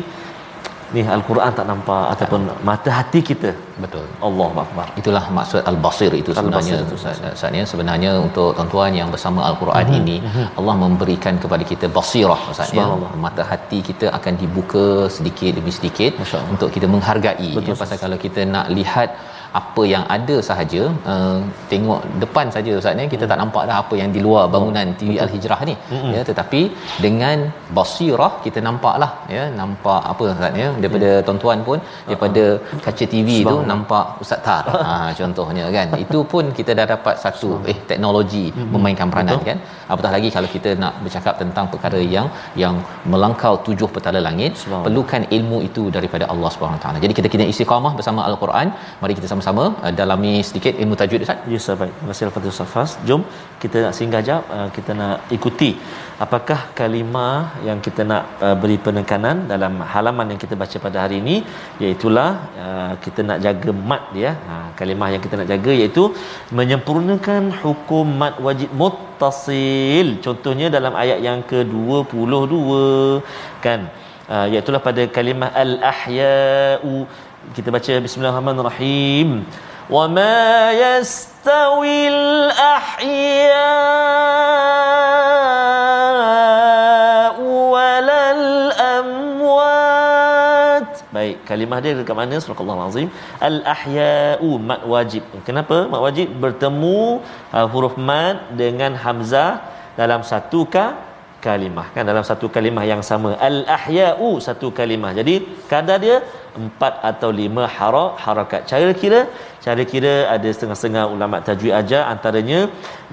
ni 0.97 1.03
al-Quran 1.17 1.51
tak 1.59 1.67
nampak 1.71 2.03
tak 2.05 2.13
ataupun 2.15 2.41
nampak. 2.49 2.67
mata 2.69 2.91
hati 2.99 3.21
kita. 3.31 3.51
Betul. 3.83 4.07
Allah 4.29 4.49
akbar. 4.65 4.87
Itulah 5.01 5.25
maksud 5.39 5.61
al-basir 5.71 6.11
itu 6.21 6.31
sebenarnya 6.39 6.79
sebenarnya 6.93 7.65
sebenarnya 7.73 8.11
untuk 8.27 8.49
tuan-tuan 8.57 8.93
yang 9.01 9.09
bersama 9.15 9.41
al-Quran 9.51 9.85
mm-hmm. 9.87 10.01
ini 10.01 10.17
mm-hmm. 10.27 10.47
Allah 10.61 10.75
memberikan 10.85 11.37
kepada 11.45 11.67
kita 11.73 11.89
basirah 11.97 12.41
maksudnya 12.49 12.87
mata 13.27 13.45
hati 13.53 13.81
kita 13.91 14.09
akan 14.19 14.35
dibuka 14.43 14.87
sedikit 15.17 15.53
demi 15.61 15.75
sedikit 15.79 16.13
untuk 16.55 16.69
kita 16.77 16.89
menghargai. 16.95 17.53
Betul, 17.59 17.75
ya, 17.75 17.81
pasal 17.85 17.99
kalau 18.05 18.19
kita 18.27 18.43
nak 18.57 18.69
lihat 18.79 19.11
apa 19.61 19.83
yang 19.93 20.05
ada 20.15 20.37
sahaja 20.49 20.83
uh, 21.13 21.39
tengok 21.73 22.01
depan 22.23 22.47
saja 22.55 22.71
ustaz 22.79 22.95
ni 23.01 23.05
kita 23.13 23.25
tak 23.31 23.39
nampak 23.43 23.65
dah 23.71 23.77
apa 23.83 23.95
yang 24.01 24.11
di 24.17 24.21
luar 24.27 24.45
bangunan 24.55 24.87
TV 25.01 25.11
Betul. 25.11 25.23
Al-Hijrah 25.25 25.61
ni 25.69 25.75
mm-hmm. 25.79 26.13
ya 26.17 26.23
tetapi 26.31 26.61
dengan 27.05 27.37
basirah 27.79 28.33
kita 28.47 28.61
nampaklah 28.67 29.11
ya 29.37 29.45
nampak 29.61 30.01
apa 30.13 30.25
ustaz 30.33 30.61
ya 30.63 30.69
daripada 30.83 31.11
mm. 31.13 31.23
tuan-tuan 31.27 31.61
pun 31.69 31.79
daripada 32.09 32.45
kaca 32.87 33.07
TV 33.15 33.29
tu 33.51 33.57
nampak 33.73 34.07
ustaz 34.25 34.43
tar 34.49 34.65
ha 34.87 34.95
contohnya 35.21 35.67
kan 35.77 35.89
itu 36.05 36.21
pun 36.33 36.45
kita 36.59 36.75
dah 36.81 36.87
dapat 36.95 37.15
satu 37.25 37.51
eh 37.73 37.79
teknologi 37.93 38.47
mm-hmm. 38.51 38.73
memainkan 38.77 39.09
peranan 39.15 39.39
Betul. 39.39 39.49
kan 39.51 39.59
apatah 39.93 40.13
lagi 40.17 40.29
kalau 40.37 40.49
kita 40.57 40.73
nak 40.83 40.95
bercakap 41.05 41.35
tentang 41.43 41.67
perkara 41.73 42.01
yang 42.17 42.29
yang 42.63 42.77
melangkau 43.13 43.55
tujuh 43.67 43.89
petala 43.97 44.23
langit 44.29 44.65
perlukan 44.87 45.25
ilmu 45.39 45.61
itu 45.69 45.85
daripada 45.97 46.25
Allah 46.35 46.51
Subhanahu 46.55 46.83
taala 46.85 47.01
jadi 47.05 47.15
kita 47.19 47.31
kena 47.35 47.47
istiqamah 47.53 47.93
bersama 47.99 48.23
al-Quran 48.31 48.69
mari 49.03 49.15
kita 49.19 49.31
sama-sama 49.33 49.65
uh, 49.85 49.93
dalami 50.01 50.35
sedikit 50.49 50.75
ilmu 50.85 50.97
tajwid 51.03 51.23
Ustaz. 51.27 51.39
Ya. 51.55 51.61
Terima 51.99 52.11
kasih 52.13 52.27
Al-Fatihah 52.29 52.57
Safas. 52.61 52.91
Jom 53.09 53.23
kita 53.65 53.77
nak 53.85 53.95
singgah 53.99 54.23
jap 54.29 54.43
uh, 54.57 54.69
kita 54.77 54.93
nak 55.01 55.17
ikuti 55.37 55.71
apakah 56.25 56.61
kalimah 56.79 57.59
yang 57.69 57.79
kita 57.87 58.03
nak 58.11 58.23
uh, 58.47 58.57
beri 58.63 58.79
penekanan 58.87 59.37
dalam 59.53 59.75
halaman 59.93 60.33
yang 60.33 60.41
kita 60.45 60.55
baca 60.63 60.77
pada 60.87 60.99
hari 61.05 61.17
ini 61.23 61.37
iaitu 61.83 62.09
uh, 62.19 62.93
kita 63.05 63.21
nak 63.29 63.39
jaga 63.47 63.71
mat 63.91 64.03
dia. 64.17 64.31
Ha, 64.49 64.55
kalimah 64.79 65.09
yang 65.15 65.23
kita 65.25 65.35
nak 65.41 65.49
jaga 65.53 65.73
iaitu 65.81 66.05
menyempurnakan 66.59 67.43
hukum 67.63 68.07
mat 68.23 68.35
wajib 68.47 68.71
muttasil. 68.81 70.09
Contohnya 70.27 70.69
dalam 70.77 70.95
ayat 71.03 71.19
yang 71.29 71.41
ke-22 71.51 72.65
kan. 73.67 73.83
Uh, 74.35 74.47
iaitu 74.53 74.73
pada 74.89 75.03
kalimah 75.17 75.51
al-ahya'u 75.65 76.95
kita 77.57 77.69
baca 77.77 77.95
bismillahirrahmanirrahim 78.05 79.45
ma 79.93 80.73
yastawil 80.73 82.23
ahya 82.57 83.69
walal 87.73 88.73
amwat 88.97 90.25
baik 91.13 91.37
kalimah 91.49 91.79
dia 91.85 91.93
dekat 92.01 92.17
mana? 92.17 92.37
Surah 92.41 92.59
Allah 92.65 92.79
azim 92.89 93.09
al 93.49 93.59
ahya'u 93.75 94.51
mat 94.69 94.83
wajib. 94.95 95.23
Kenapa 95.49 95.77
mat 95.93 96.01
wajib? 96.07 96.27
Bertemu 96.45 97.21
uh, 97.53 97.67
huruf 97.73 97.95
mat 98.11 98.37
dengan 98.63 98.93
hamzah 99.05 99.51
dalam 100.01 100.21
satu 100.31 100.65
ka 100.75 100.87
kalimah. 101.45 101.87
Kan 101.95 102.09
dalam 102.11 102.25
satu 102.31 102.49
kalimah 102.55 102.85
yang 102.93 103.03
sama. 103.11 103.31
Al 103.51 103.59
ahya'u 103.79 104.41
satu 104.47 104.73
kalimah. 104.79 105.13
Jadi 105.21 105.35
kadar 105.73 105.99
dia 106.05 106.17
empat 106.63 106.93
atau 107.11 107.31
lima 107.41 107.65
hara, 107.77 108.05
harakat. 108.25 108.61
Cara 108.71 108.93
kira 109.03 109.21
cara 109.65 109.83
kira 109.93 110.15
ada 110.35 110.49
setengah-setengah 110.55 111.05
ulama 111.15 111.37
tajwid 111.49 111.75
ajar 111.81 112.03
antaranya 112.13 112.61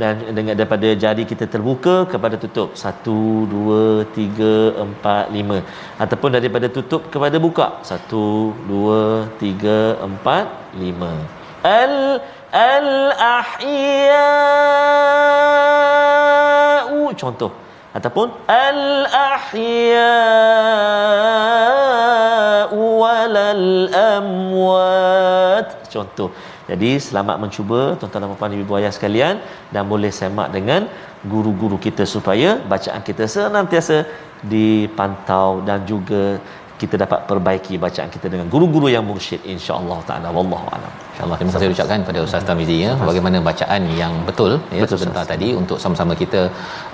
dan 0.01 0.13
dengan 0.37 0.53
daripada 0.59 0.87
jari 1.03 1.23
kita 1.31 1.45
terbuka 1.53 1.95
kepada 2.13 2.35
tutup. 2.43 2.69
Satu 2.83 3.17
dua 3.53 3.83
tiga 4.17 4.53
empat 4.85 5.25
lima. 5.37 5.57
Ataupun 6.03 6.29
daripada 6.37 6.67
tutup 6.77 7.01
kepada 7.13 7.37
buka. 7.45 7.67
Satu 7.91 8.25
dua 8.71 9.01
tiga 9.43 9.79
empat 10.07 10.45
lima. 10.83 11.13
Al 11.79 11.95
al 12.51 12.89
ahya 13.37 14.29
contoh 17.21 17.51
ataupun 17.97 18.27
al 18.47 18.81
ahya 19.11 20.15
walal 22.71 23.67
amwat. 24.15 25.67
Contoh. 25.93 26.29
Jadi 26.71 26.89
selamat 27.07 27.35
mencuba 27.43 27.79
tuan-tuan 27.99 28.23
dan 28.23 28.37
puan 28.39 28.53
ibu 28.55 28.73
ayah 28.79 28.93
sekalian 28.97 29.35
dan 29.75 29.83
boleh 29.91 30.11
semak 30.19 30.49
dengan 30.55 30.87
guru-guru 31.31 31.77
kita 31.85 32.03
supaya 32.15 32.49
bacaan 32.73 33.01
kita 33.09 33.27
senantiasa 33.27 33.97
dipantau 34.53 35.49
dan 35.67 35.83
juga 35.91 36.23
kita 36.81 36.95
dapat 37.03 37.19
perbaiki 37.29 37.77
bacaan 37.85 38.09
kita 38.15 38.27
dengan 38.33 38.47
guru-guru 38.53 38.87
yang 38.95 39.05
mursyid 39.09 39.41
insya-Allah 39.53 39.99
taala. 40.09 40.29
Wallahu 40.37 40.65
alam. 40.75 40.93
InsyaAllah 41.11 41.37
terima 41.39 41.53
kasih 41.53 41.73
ucapkan 41.75 41.99
kepada 42.03 42.19
Ustaz 42.27 42.43
Tamizi 42.49 42.75
ya 42.83 42.91
bagaimana 43.09 43.37
bacaan 43.47 43.83
yang 44.01 44.13
betul 44.29 44.51
ya 44.77 44.83
betul, 44.83 44.99
sebentar 45.01 45.23
tadi 45.31 45.49
untuk 45.61 45.77
sama-sama 45.83 46.13
kita 46.21 46.41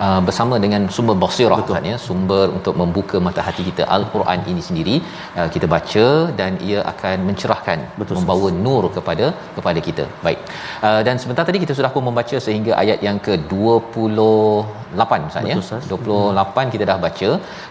uh, 0.06 0.19
bersama 0.27 0.56
dengan 0.63 0.84
sumber 0.95 1.15
basirah 1.23 1.60
Ustaz 1.65 1.89
ya 1.91 1.97
sumber 2.08 2.45
untuk 2.58 2.75
membuka 2.82 3.19
mata 3.27 3.41
hati 3.47 3.63
kita 3.69 3.86
Al-Quran 3.97 4.41
ini 4.53 4.63
sendiri 4.69 4.95
uh, 5.39 5.47
kita 5.56 5.69
baca 5.75 6.06
dan 6.39 6.53
ia 6.69 6.80
akan 6.93 7.17
mencerahkan 7.30 7.80
betul, 8.01 8.17
membawa 8.19 8.49
sas. 8.51 8.63
nur 8.65 8.84
kepada 8.97 9.27
kepada 9.58 9.80
kita. 9.88 10.06
Baik. 10.25 10.39
Uh, 10.88 11.01
dan 11.08 11.15
sebentar 11.23 11.45
tadi 11.49 11.62
kita 11.65 11.75
sudah 11.80 11.91
pun 11.95 12.06
membaca 12.10 12.38
sehingga 12.47 12.73
ayat 12.84 12.99
yang 13.08 13.19
ke-28 13.27 15.12
Ustaz 15.32 15.43
ya. 15.51 15.56
28 15.93 16.73
kita 16.73 16.84
dah 16.91 16.97
baca 17.06 17.30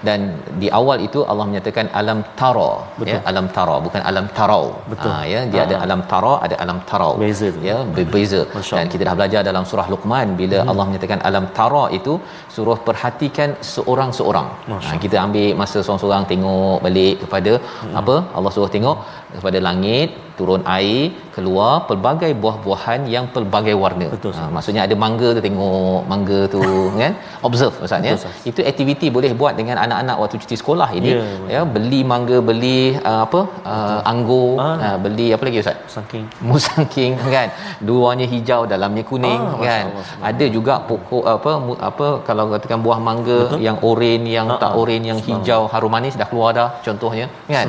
dan 0.09 0.21
di 0.63 0.69
awal 0.79 0.99
itu 1.09 1.21
Allah 1.31 1.47
menyatakan 1.51 1.87
alam 2.01 2.19
tara 2.41 2.71
ya 3.11 3.19
alam 3.31 3.47
tara 3.57 3.77
bukan 3.87 4.03
alam 4.11 4.27
tarau. 4.39 4.65
Betul. 4.93 5.11
Ha, 5.13 5.23
ya 5.33 5.41
dia 5.53 5.63
ha. 5.63 5.67
ada 5.69 5.77
alam 5.87 6.01
tara 6.13 6.35
ada 6.47 6.57
alam 6.65 6.79
tarau. 6.91 7.13
Beza 7.23 7.49
ya 7.69 7.77
berbeza 7.97 8.41
dan 8.79 8.87
kita 8.93 9.03
dah 9.09 9.15
belajar 9.19 9.41
dalam 9.49 9.65
surah 9.71 9.87
luqman 9.93 10.29
bila 10.41 10.59
hmm. 10.61 10.71
Allah 10.71 10.85
menyatakan 10.89 11.21
alam 11.29 11.47
tara 11.59 11.85
itu 11.99 12.15
suruh 12.55 12.79
perhatikan 12.89 13.51
seorang 13.73 14.11
seorang 14.19 14.49
ha, 14.75 14.97
kita 15.05 15.17
ambil 15.25 15.49
masa 15.63 15.79
seorang-seorang 15.85 16.27
tengok 16.33 16.77
balik 16.87 17.15
kepada 17.25 17.53
hmm. 17.63 17.95
apa? 18.03 18.17
Allah 18.39 18.53
suruh 18.57 18.71
tengok 18.77 18.97
kepada 19.39 19.59
langit 19.69 20.09
turun 20.39 20.63
air 20.77 21.03
keluar 21.35 21.73
pelbagai 21.89 22.31
buah-buahan 22.43 23.01
yang 23.15 23.25
pelbagai 23.35 23.75
warna. 23.83 24.07
Betul, 24.15 24.33
ha, 24.39 24.43
maksudnya 24.57 24.83
ada 24.87 24.95
mangga 25.05 25.29
tu 25.37 25.41
tengok 25.47 26.01
mangga 26.13 26.41
tu 26.55 26.63
kan? 27.03 27.13
Observe 27.49 27.77
maksudnya 27.83 28.13
itu 28.51 28.61
aktiviti 28.73 29.09
boleh 29.17 29.31
buat 29.41 29.55
dengan 29.61 29.77
anak-anak 29.85 30.17
waktu 30.23 30.37
cuti 30.43 30.57
sekolah 30.63 30.89
ini. 30.99 31.11
Yeah, 31.17 31.51
ya 31.55 31.61
beli 31.77 32.01
mangga 32.13 32.39
beli 32.51 32.81
uh, 33.11 33.21
apa 33.27 33.41
uh, 33.73 34.01
anggur 34.13 34.51
ah. 34.67 34.77
uh, 34.87 34.97
beli 35.05 35.27
apa 35.37 35.43
lagi 35.49 35.61
ustaz? 35.65 35.77
Saking 35.97 36.25
musangking 36.49 37.13
kan? 37.37 37.49
Luarnya 37.89 38.29
hijau 38.35 38.61
dalamnya 38.73 39.05
kuning 39.11 39.43
ah, 39.53 39.61
kan? 39.69 39.85
ada 40.31 40.47
juga 40.57 40.75
pokok 40.89 41.25
apa 41.37 41.51
apa 41.91 42.07
kalau 42.29 42.45
katakan 42.53 42.81
buah 42.87 42.99
mangga 43.09 43.39
Betul? 43.45 43.61
yang 43.67 43.79
oren 43.91 44.23
yang 44.37 44.49
ah, 44.57 44.61
tak 44.63 44.73
ah. 44.73 44.81
oren 44.81 45.03
yang 45.11 45.21
hijau 45.29 45.61
harum 45.73 45.93
manis 45.97 46.17
dah 46.21 46.29
keluar 46.31 46.51
dah 46.61 46.69
contohnya 46.87 47.27
kan? 47.57 47.67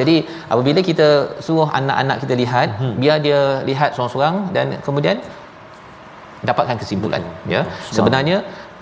Jadi 0.00 0.16
apabila 0.52 0.80
kita 0.90 1.09
suruh 1.46 1.68
anak-anak 1.80 2.16
kita 2.22 2.34
lihat 2.42 2.68
hmm. 2.80 2.94
biar 3.02 3.16
dia 3.26 3.40
lihat 3.70 3.90
seorang-seorang 3.94 4.36
dan 4.56 4.66
kemudian 4.86 5.16
dapatkan 6.48 6.76
kesimpulan 6.82 7.22
hmm. 7.22 7.52
ya 7.54 7.62
sebenarnya 7.96 8.38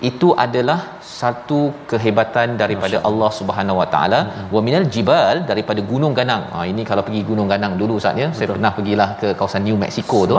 itu 0.09 0.27
adalah 0.43 0.79
satu 1.19 1.59
kehebatan 1.91 2.55
daripada. 2.61 2.97
Allah 3.09 3.29
Subhanahu 3.39 3.79
Wa 3.81 3.87
Taala 3.93 4.19
hmm. 4.23 4.47
wa 4.55 4.61
minal 4.67 4.85
jibal 4.93 5.43
daripada 5.49 5.81
gunung 5.91 6.13
ganang. 6.19 6.43
Ha 6.55 6.63
ini 6.71 6.83
kalau 6.89 7.03
pergi 7.07 7.21
gunung 7.29 7.47
ganang 7.53 7.73
dulu 7.81 7.99
Ustaz 7.99 8.21
ya. 8.23 8.27
Saya 8.37 8.47
pernah 8.55 8.71
pergilah 8.77 9.09
ke 9.21 9.27
kawasan 9.39 9.63
New 9.67 9.77
Mexico 9.83 10.19
tu. 10.31 10.35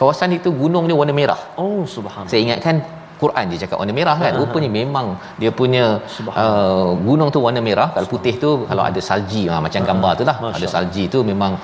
Kawasan 0.00 0.36
itu 0.38 0.52
gunung 0.62 0.84
ni 0.90 0.96
warna 1.00 1.14
merah. 1.20 1.40
Oh 1.64 1.82
subhanallah. 1.96 2.30
Saya 2.32 2.40
ingatkan 2.46 2.76
Quran 3.22 3.44
dia 3.50 3.58
cakap 3.62 3.76
warna 3.80 3.94
merah 3.98 4.16
kan. 4.22 4.32
Rupanya 4.40 4.70
memang 4.80 5.06
dia 5.40 5.50
punya 5.60 5.84
uh, 6.44 6.90
gunung 7.06 7.30
tu 7.34 7.40
warna 7.46 7.60
merah. 7.68 7.88
Kalau 7.94 8.08
putih 8.14 8.34
tu 8.44 8.50
kalau 8.70 8.82
ada 8.88 9.00
salji 9.08 9.42
ha, 9.50 9.60
macam 9.66 9.82
gambar 9.90 10.12
tu 10.20 10.24
lah. 10.30 10.36
Ada 10.56 10.66
salji 10.74 11.04
tu 11.14 11.20
memang 11.30 11.54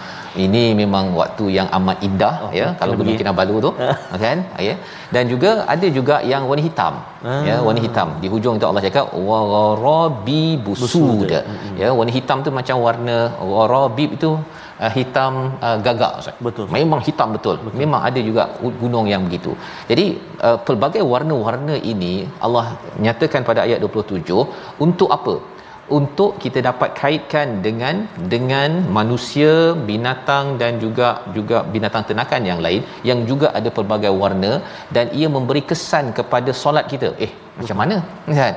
ini 0.45 0.65
memang 0.83 1.05
waktu 1.21 1.45
yang 1.57 1.69
amat 1.79 1.99
indah 2.09 2.35
oh, 2.47 2.53
ya. 2.61 2.67
Kalau 2.81 2.95
Gunung 3.01 3.19
Kinabalu 3.21 3.57
tu 3.67 3.71
kan 4.25 4.39
ya. 4.69 4.75
Dan 5.15 5.25
juga 5.33 5.51
ada 5.75 5.87
juga 5.99 6.17
yang 6.33 6.43
warna 6.51 6.65
hitam 6.69 6.95
ah. 7.29 7.43
ya 7.49 7.57
warna 7.67 7.81
hitam. 7.87 8.09
Di 8.23 8.29
hujung 8.35 8.59
tu 8.63 8.67
Allah 8.71 8.83
cakap 8.89 9.07
warabi 9.31 10.45
busud. 10.67 11.31
Ya 11.83 11.91
warna 11.99 12.13
hitam 12.19 12.41
tu 12.47 12.53
macam 12.61 12.79
warna 12.87 13.17
warabi 13.55 14.07
itu 14.19 14.33
uh, 14.83 14.91
hitam 14.97 15.33
uh, 15.67 15.77
gagak 15.87 16.13
Ustaz. 16.21 16.37
Betul. 16.47 16.67
Memang 16.77 17.01
hitam 17.07 17.29
betul. 17.37 17.57
betul. 17.65 17.81
Memang 17.83 18.01
ada 18.09 18.21
juga 18.29 18.45
gunung 18.83 19.09
yang 19.13 19.25
begitu. 19.29 19.53
Jadi 19.91 20.07
uh, 20.47 20.59
pelbagai 20.67 21.03
warna-warna 21.13 21.77
ini 21.93 22.15
Allah 22.47 22.67
nyatakan 23.07 23.43
pada 23.51 23.63
ayat 23.67 23.81
27 23.83 24.25
untuk 24.87 25.11
apa? 25.19 25.37
untuk 25.99 26.41
kita 26.43 26.59
dapat 26.69 26.91
kaitkan 27.01 27.61
dengan 27.67 28.09
dengan 28.33 28.71
manusia, 28.99 29.53
binatang 29.91 30.57
dan 30.61 30.81
juga 30.85 31.09
juga 31.37 31.61
binatang 31.75 32.05
ternakan 32.09 32.43
yang 32.51 32.61
lain 32.67 32.83
yang 33.09 33.21
juga 33.31 33.53
ada 33.59 33.69
pelbagai 33.77 34.13
warna 34.23 34.53
dan 34.97 35.13
ia 35.19 35.29
memberi 35.37 35.63
kesan 35.71 36.17
kepada 36.19 36.53
solat 36.63 36.89
kita. 36.93 37.11
Eh, 37.27 37.33
macam 37.59 37.77
mana? 37.81 37.97
Kan? 38.39 38.55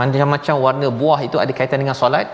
Macam-macam 0.00 0.54
warna 0.64 0.88
buah 1.00 1.18
itu 1.26 1.36
ada 1.42 1.52
kaitan 1.58 1.78
dengan 1.82 1.96
solat. 2.00 2.26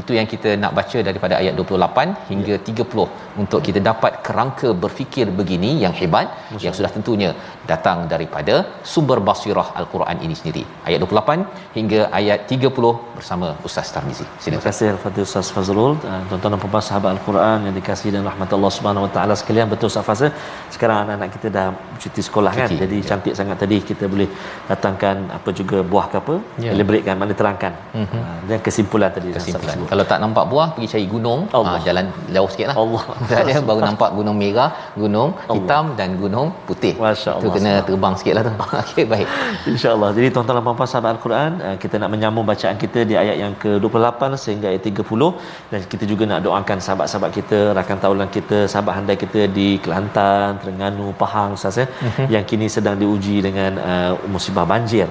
Itu 0.00 0.12
yang 0.18 0.28
kita 0.32 0.50
nak 0.62 0.72
baca 0.78 0.98
daripada 1.08 1.34
ayat 1.40 1.54
28 1.60 2.30
hingga 2.30 2.54
ya. 2.56 2.84
30 2.84 3.42
untuk 3.42 3.60
kita 3.66 3.80
dapat 3.90 4.12
kerangka 4.26 4.68
berfikir 4.84 5.26
begini 5.40 5.70
yang 5.84 5.94
hebat 6.00 6.26
Masya. 6.28 6.64
yang 6.64 6.74
sudah 6.78 6.90
tentunya 6.96 7.30
datang 7.72 7.98
daripada 8.12 8.54
sumber 8.92 9.18
basirah 9.28 9.68
al-Quran 9.80 10.16
ini 10.26 10.34
sendiri. 10.40 10.62
Ayat 10.88 10.98
28 11.06 11.76
hingga 11.78 12.00
ayat 12.20 12.40
30 12.56 12.94
bersama 13.18 13.48
Ustaz 13.68 13.92
Tarmizi. 13.96 14.26
Terima 14.46 14.62
kasih 14.68 14.88
kepada 14.96 15.20
Ustaz 15.28 15.48
Fazrul. 15.56 15.92
Uh, 16.10 16.22
tuan-tuan 16.30 16.52
dan 16.54 16.60
puan 16.64 16.84
sahabat 16.88 17.10
al-Quran 17.16 17.58
yang 17.68 17.74
dikasihi 17.80 18.12
dan 18.16 18.24
rahmat 18.30 18.50
Allah 18.56 18.72
Subhanahu 18.78 19.06
wa 19.06 19.12
taala 19.16 19.36
sekalian 19.42 19.68
betul 19.74 19.88
Ustaz 19.92 20.06
Fazrul 20.08 20.32
sekarang 20.74 20.98
anak-anak 21.04 21.30
kita 21.36 21.48
dah 21.56 21.68
cuti 22.02 22.22
sekolah 22.28 22.52
kan? 22.58 22.68
cuti, 22.68 22.76
kan 22.76 22.82
jadi 22.84 22.98
ya. 23.02 23.06
cantik 23.10 23.34
sangat 23.40 23.56
tadi 23.62 23.76
kita 23.90 24.04
boleh 24.14 24.28
datangkan 24.70 25.16
apa 25.38 25.50
juga 25.60 25.78
buah 25.92 26.06
ke 26.12 26.16
apa 26.22 26.34
yeah. 26.64 26.72
elaboratekan 26.74 27.16
mana 27.22 27.32
terangkan 27.40 27.72
mm-hmm. 27.98 28.20
uh, 28.20 28.38
dan 28.48 28.58
kesimpulan 28.66 29.10
tadi 29.16 29.28
kesimpulan. 29.36 29.76
kalau 29.92 30.04
tak 30.10 30.18
nampak 30.24 30.44
buah 30.52 30.68
pergi 30.74 30.88
cari 30.92 31.06
gunung 31.14 31.40
Allah. 31.58 31.76
Uh, 31.78 31.84
jalan 31.86 32.06
jauh 32.36 32.48
sikitlah 32.52 32.76
Allah 32.82 33.04
dia 33.48 33.60
baru 33.70 33.80
nampak 33.88 34.10
gunung 34.18 34.36
merah 34.42 34.70
gunung 35.02 35.30
Allah. 35.36 35.54
hitam 35.56 35.84
dan 36.00 36.10
gunung 36.22 36.48
putih 36.68 36.94
Masya 37.04 37.32
itu 37.40 37.50
kena 37.56 37.72
terbang 37.88 38.14
sikitlah 38.20 38.42
tu 38.48 38.52
okey 38.82 39.06
baik 39.12 39.28
insyaallah 39.72 40.10
jadi 40.18 40.28
tuan-tuan 40.34 40.58
dan 40.58 40.64
puan-puan 40.68 40.90
sahabat 40.92 41.10
al-Quran 41.16 41.50
uh, 41.66 41.76
kita 41.82 41.94
nak 42.02 42.10
menyambung 42.14 42.46
bacaan 42.52 42.76
kita 42.84 43.00
di 43.10 43.14
ayat 43.22 43.36
yang 43.44 43.54
ke-28 43.62 44.22
sehingga 44.44 44.66
ayat 44.72 44.82
30 44.90 45.32
dan 45.72 45.80
kita 45.92 46.04
juga 46.12 46.24
nak 46.32 46.40
doakan 46.46 46.78
sahabat-sahabat 46.86 47.30
kita 47.38 47.58
rakan 47.78 47.98
taulan 48.04 48.30
kita 48.38 48.58
sahabat 48.72 48.94
handai 48.98 49.18
kita 49.24 49.40
di 49.58 49.68
Kelantan 49.84 50.58
Terengganu 50.60 51.06
Pahang 51.22 51.52
sahaja 51.62 51.84
mm-hmm. 51.88 52.26
yang 52.34 52.44
kini 52.50 52.66
sedang 52.76 52.96
diuji 53.02 53.36
dengan 53.46 53.72
uh, 53.90 54.12
musibah 54.34 54.66
banjir 54.72 55.08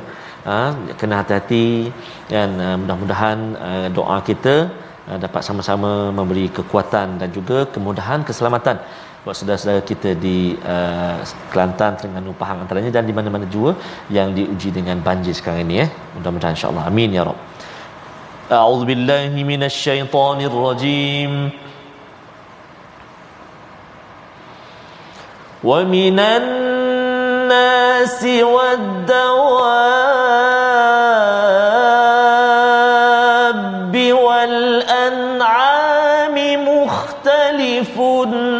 ha, 0.48 0.60
kena 1.00 1.16
hati-hati 1.22 1.92
dan 2.34 2.50
uh, 2.66 2.76
mudah-mudahan 2.82 3.40
uh, 3.68 3.88
doa 3.98 4.20
kita 4.30 4.58
dapat 5.08 5.40
sama-sama 5.48 6.12
memberi 6.12 6.52
kekuatan 6.52 7.16
dan 7.20 7.30
juga 7.32 7.64
kemudahan 7.76 8.28
keselamatan 8.28 8.76
buat 9.24 9.36
saudara-saudara 9.40 9.80
kita 9.92 10.20
di 10.20 10.60
Kelantan, 11.52 11.96
Terengganu, 11.96 12.36
Pahang 12.42 12.60
antaranya 12.64 12.92
dan 12.96 13.08
di 13.08 13.16
mana-mana 13.16 13.48
juga 13.48 13.72
yang 14.12 14.36
diuji 14.36 14.70
dengan 14.78 15.00
banjir 15.08 15.32
sekarang 15.32 15.64
ini 15.64 15.88
eh. 15.88 15.90
Mudah-mudahan 16.16 16.60
insya-Allah. 16.60 16.92
Amin 16.92 17.16
ya 17.16 17.24
rab. 17.24 17.40
A'udzu 18.48 18.84
billahi 18.88 19.44
minasyaitonir 19.52 20.56
rajim. 20.68 21.32
الناس 27.52 28.24
والدواب 28.44 29.08
والأنعام 34.12 35.56
مختلف 36.68 38.00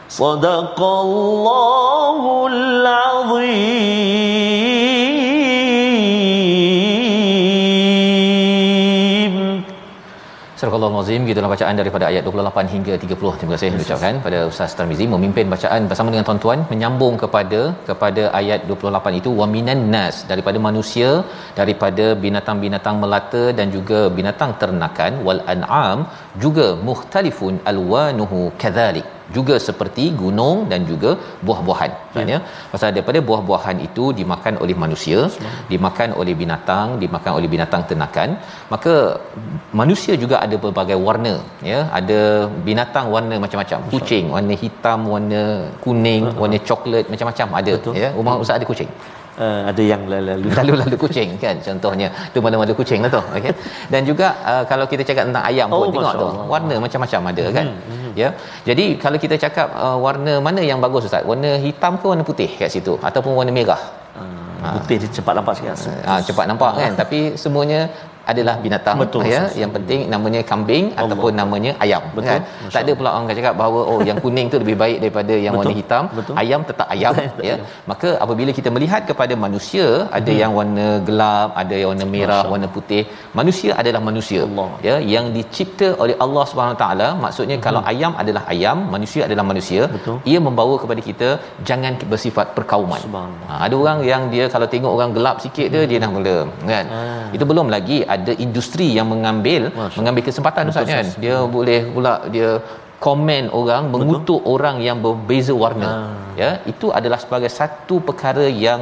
صدق 0.09 0.79
الله 0.83 2.47
العظيم. 2.47 3.90
Surah 10.61 10.79
Al-Azim 10.87 11.23
gitulah 11.29 11.51
bacaan 11.53 11.77
daripada 11.81 12.05
ayat 12.09 12.23
28 12.29 12.73
hingga 12.73 12.95
30 13.03 13.37
terima 13.41 13.53
kasih 13.55 13.69
ucapkan 13.85 14.15
pada 14.25 14.39
Ustaz 14.51 14.73
Tarmizi. 14.79 15.05
Memimpin 15.13 15.47
bacaan 15.53 15.87
bersama 15.91 16.13
dengan 16.13 16.25
tuan-tuan 16.29 16.61
menyambung 16.73 17.15
kepada 17.23 17.61
kepada 17.89 18.23
ayat 18.41 18.69
28 18.69 19.21
itu 19.21 19.31
wa 19.39 19.47
minan 19.55 19.81
nas 19.95 20.17
daripada 20.33 20.61
manusia 20.67 21.11
daripada 21.61 22.07
binatang-binatang 22.25 22.99
melata 23.05 23.45
dan 23.61 23.73
juga 23.77 24.01
binatang 24.19 24.53
ternakan 24.65 25.15
wal 25.29 25.41
an'am 25.55 26.03
juga 26.45 26.69
mukhtalifun 26.91 27.57
alwanuhu 27.73 28.43
kadzalik 28.65 29.09
juga 29.37 29.55
seperti 29.69 30.05
gunung 30.23 30.59
dan 30.73 30.81
juga 30.91 31.11
buah-buahan. 31.47 31.91
Maksudnya 32.15 32.39
pasal 32.73 32.89
daripada 32.97 33.19
buah-buahan 33.29 33.77
itu 33.89 34.05
dimakan 34.21 34.55
oleh 34.65 34.77
manusia, 34.85 35.21
dimakan 35.73 36.11
oleh 36.21 36.35
binatang, 36.43 36.99
dimakan 37.03 37.33
oleh 37.39 37.49
binatang 37.55 37.83
ternakan, 37.91 38.29
maka 38.73 38.95
manusia 39.83 40.15
juga 40.25 40.37
ada 40.45 40.59
berbagai 40.65 40.99
warna 41.07 41.35
ya. 41.73 41.81
Ada 42.01 42.21
binatang 42.69 43.07
warna 43.15 43.37
macam-macam. 43.45 43.79
Kucing 43.95 44.27
warna 44.35 44.55
hitam, 44.65 45.01
warna 45.15 45.43
kuning, 45.85 46.25
warna 46.43 46.59
coklat 46.71 47.07
macam-macam 47.15 47.49
ada 47.63 47.73
Betul. 47.79 47.95
ya. 48.03 48.11
Rumah 48.19 48.35
ustaz 48.43 48.59
ada 48.61 48.69
kucing. 48.73 48.91
uh, 49.45 49.61
ada 49.71 49.83
yang 49.91 50.03
lalu 50.13 50.49
Lalu-lalu 50.59 50.97
kucing 51.05 51.29
kan 51.43 51.57
contohnya 51.67 52.09
tu 52.33 52.39
mana-mana 52.45 52.73
kucing 52.81 53.01
lah 53.05 53.11
tu 53.17 53.23
okey 53.39 53.53
dan 53.93 54.01
juga 54.09 54.27
uh, 54.51 54.65
kalau 54.71 54.85
kita 54.93 55.03
cakap 55.09 55.25
tentang 55.29 55.45
ayam 55.51 55.67
pun 55.73 55.77
Oh, 55.81 55.93
tengok 55.95 56.05
Masya 56.05 56.21
tu 56.23 56.29
warna 56.53 56.75
macam-macam 56.85 57.21
ada 57.33 57.45
kan 57.57 57.67
ya. 58.17 58.29
Jadi 58.69 58.99
kalau 59.03 59.19
kita 59.25 59.37
cakap 59.45 59.69
uh, 59.75 59.99
warna 60.05 60.43
mana 60.47 60.61
yang 60.71 60.79
bagus 60.85 61.09
ustaz? 61.09 61.23
Warna 61.31 61.59
hitam 61.59 61.99
ke 62.01 62.07
warna 62.11 62.25
putih 62.31 62.51
kat 62.61 62.71
situ? 62.75 62.95
Ataupun 62.99 63.33
warna 63.39 63.53
merah? 63.53 63.83
Uh, 64.61 64.77
putih 64.85 64.97
dia 65.01 65.09
cepat 65.09 65.35
nampak 65.39 65.55
sikit. 65.57 65.77
Ah 66.05 66.21
cepat 66.21 66.45
nampak 66.51 66.73
kan? 66.81 66.93
Tapi 66.99 67.39
semuanya 67.43 67.89
adalah 68.33 68.55
binatang 68.65 68.97
Betul, 69.03 69.23
ya 69.33 69.41
Ustaz. 69.43 69.59
yang 69.63 69.71
penting 69.77 70.01
namanya 70.15 70.41
kambing 70.51 70.85
Allah. 70.93 71.03
ataupun 71.09 71.33
namanya 71.41 71.73
ayam 71.85 72.03
Betul, 72.17 72.29
kan 72.31 72.41
Masya 72.47 72.75
tak 72.75 72.83
ada 72.85 72.93
pula 72.99 73.09
orang 73.15 73.37
cakap 73.41 73.55
bahawa 73.61 73.81
oh 73.93 73.99
yang 74.09 74.19
kuning 74.25 74.47
tu 74.53 74.59
lebih 74.63 74.77
baik 74.83 74.99
daripada 75.05 75.35
yang 75.47 75.55
Betul, 75.55 75.69
warna 75.71 75.79
hitam 75.81 76.05
betul. 76.19 76.35
ayam 76.43 76.61
tetap 76.71 76.87
ayam 76.97 77.15
Tetap 77.21 77.41
ya 77.49 77.55
ayam. 77.57 77.67
maka 77.91 78.09
apabila 78.25 78.51
kita 78.59 78.69
melihat 78.77 79.03
kepada 79.11 79.35
manusia 79.45 79.87
ada 80.19 80.33
yang 80.43 80.53
warna 80.59 80.87
gelap 81.09 81.51
ada 81.63 81.75
yang 81.81 81.91
warna 81.93 82.07
merah 82.17 82.41
Masya 82.43 82.53
warna 82.55 82.69
putih 82.77 83.03
manusia 83.41 83.71
adalah 83.83 84.03
manusia 84.11 84.41
Allah. 84.49 84.69
ya 84.89 84.97
yang 85.15 85.27
dicipta 85.37 85.89
oleh 86.03 86.17
Allah 86.25 86.45
Subhanahu 86.53 86.79
taala 86.85 87.09
maksudnya 87.25 87.59
kalau 87.67 87.83
ayam 87.93 88.13
adalah 88.23 88.45
ayam 88.55 88.79
manusia 88.95 89.23
adalah 89.29 89.45
manusia 89.53 89.83
Betul. 89.97 90.17
ia 90.33 90.39
membawa 90.49 90.75
kepada 90.83 91.01
kita 91.09 91.29
jangan 91.69 91.93
bersifat 92.13 92.47
perkauman. 92.57 93.01
Ha, 93.49 93.55
ada 93.67 93.75
orang 93.83 93.99
yang 94.11 94.23
dia 94.33 94.45
kalau 94.55 94.67
tengok 94.73 94.93
orang 94.97 95.11
gelap 95.17 95.37
sikit 95.45 95.67
dia 95.73 95.83
dia 95.91 95.99
dah 96.05 96.11
mula 96.17 96.37
kan. 96.71 96.85
Ah. 96.99 97.27
Itu 97.37 97.45
belum 97.51 97.67
lagi 97.75 97.99
ada 98.15 98.20
industri 98.47 98.87
yang 98.99 99.09
mengambil 99.13 99.63
Masya. 99.81 99.99
mengambil 99.99 100.23
kesempatan 100.29 100.71
Ustaz 100.73 100.89
kan. 100.95 101.07
Dia 101.25 101.37
boleh 101.57 101.81
pula 101.95 102.15
dia 102.35 102.51
komen 103.07 103.45
orang 103.61 103.83
mengutuk 103.93 104.41
orang 104.55 104.77
yang 104.87 104.99
berbeza 105.05 105.53
warna. 105.63 105.91
Ah. 105.91 106.17
Ya, 106.43 106.51
itu 106.73 106.87
adalah 106.99 107.19
sebagai 107.25 107.51
satu 107.61 107.97
perkara 108.09 108.47
yang 108.67 108.81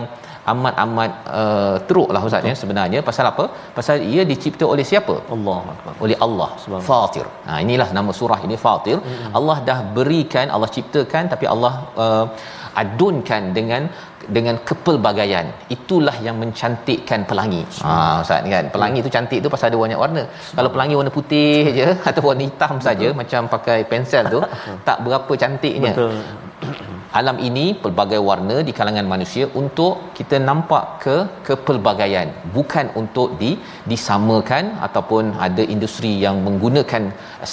amat-amat 0.53 1.11
uh, 1.41 1.77
teruk 1.89 2.09
lah 2.15 2.21
Ustaz 2.29 2.49
ya 2.51 2.55
sebenarnya 2.63 3.01
pasal 3.09 3.25
apa? 3.33 3.45
Pasal 3.79 3.97
ia 4.13 4.23
dicipta 4.33 4.65
oleh 4.73 4.85
siapa? 4.91 5.15
Allah 5.35 5.59
oleh 6.05 6.17
Allah. 6.27 6.51
Fatir. 6.91 7.27
Ha 7.49 7.59
inilah 7.65 7.89
nama 7.99 8.13
surah 8.21 8.41
ini 8.47 8.57
Fatir. 8.65 8.99
Hmm. 8.99 9.37
Allah 9.39 9.57
dah 9.69 9.79
berikan, 9.99 10.47
Allah 10.55 10.71
ciptakan 10.77 11.25
tapi 11.35 11.47
Allah 11.55 11.73
uh, 12.05 12.27
adunkan 12.83 13.43
dengan 13.59 13.83
dengan 14.37 14.57
kepelbagaian. 14.69 15.47
Itulah 15.77 16.17
yang 16.27 16.37
mencantikkan 16.43 17.21
pelangi. 17.31 17.63
Ha 17.85 17.95
ustaz 18.25 18.51
kan. 18.55 18.65
Pelangi 18.75 18.99
tu 19.07 19.11
cantik 19.17 19.41
tu 19.45 19.49
pasal 19.55 19.67
ada 19.71 19.79
banyak 19.85 20.01
warna. 20.05 20.23
Kalau 20.59 20.71
pelangi 20.75 20.95
warna 21.01 21.13
putih 21.19 21.73
je 21.79 21.89
atau 22.11 22.23
warna 22.29 22.45
hitam 22.49 22.77
saja 22.89 23.09
macam 23.21 23.41
pakai 23.55 23.79
pensel 23.93 24.25
tu 24.35 24.41
tak 24.89 24.99
berapa 25.07 25.33
cantiknya 25.45 25.95
Betul. 25.97 26.15
Alam 27.21 27.37
ini 27.49 27.73
pelbagai 27.83 28.21
warna 28.29 28.57
di 28.67 28.73
kalangan 28.79 29.07
manusia 29.13 29.45
untuk 29.61 30.13
kita 30.19 30.37
nampak 30.49 30.85
ke 31.05 31.17
kepelbagaian 31.47 32.29
bukan 32.57 32.87
untuk 33.01 33.29
di 33.41 33.51
disamakan 33.91 34.65
ataupun 34.87 35.33
ada 35.47 35.65
industri 35.75 36.13
yang 36.25 36.37
menggunakan 36.47 37.05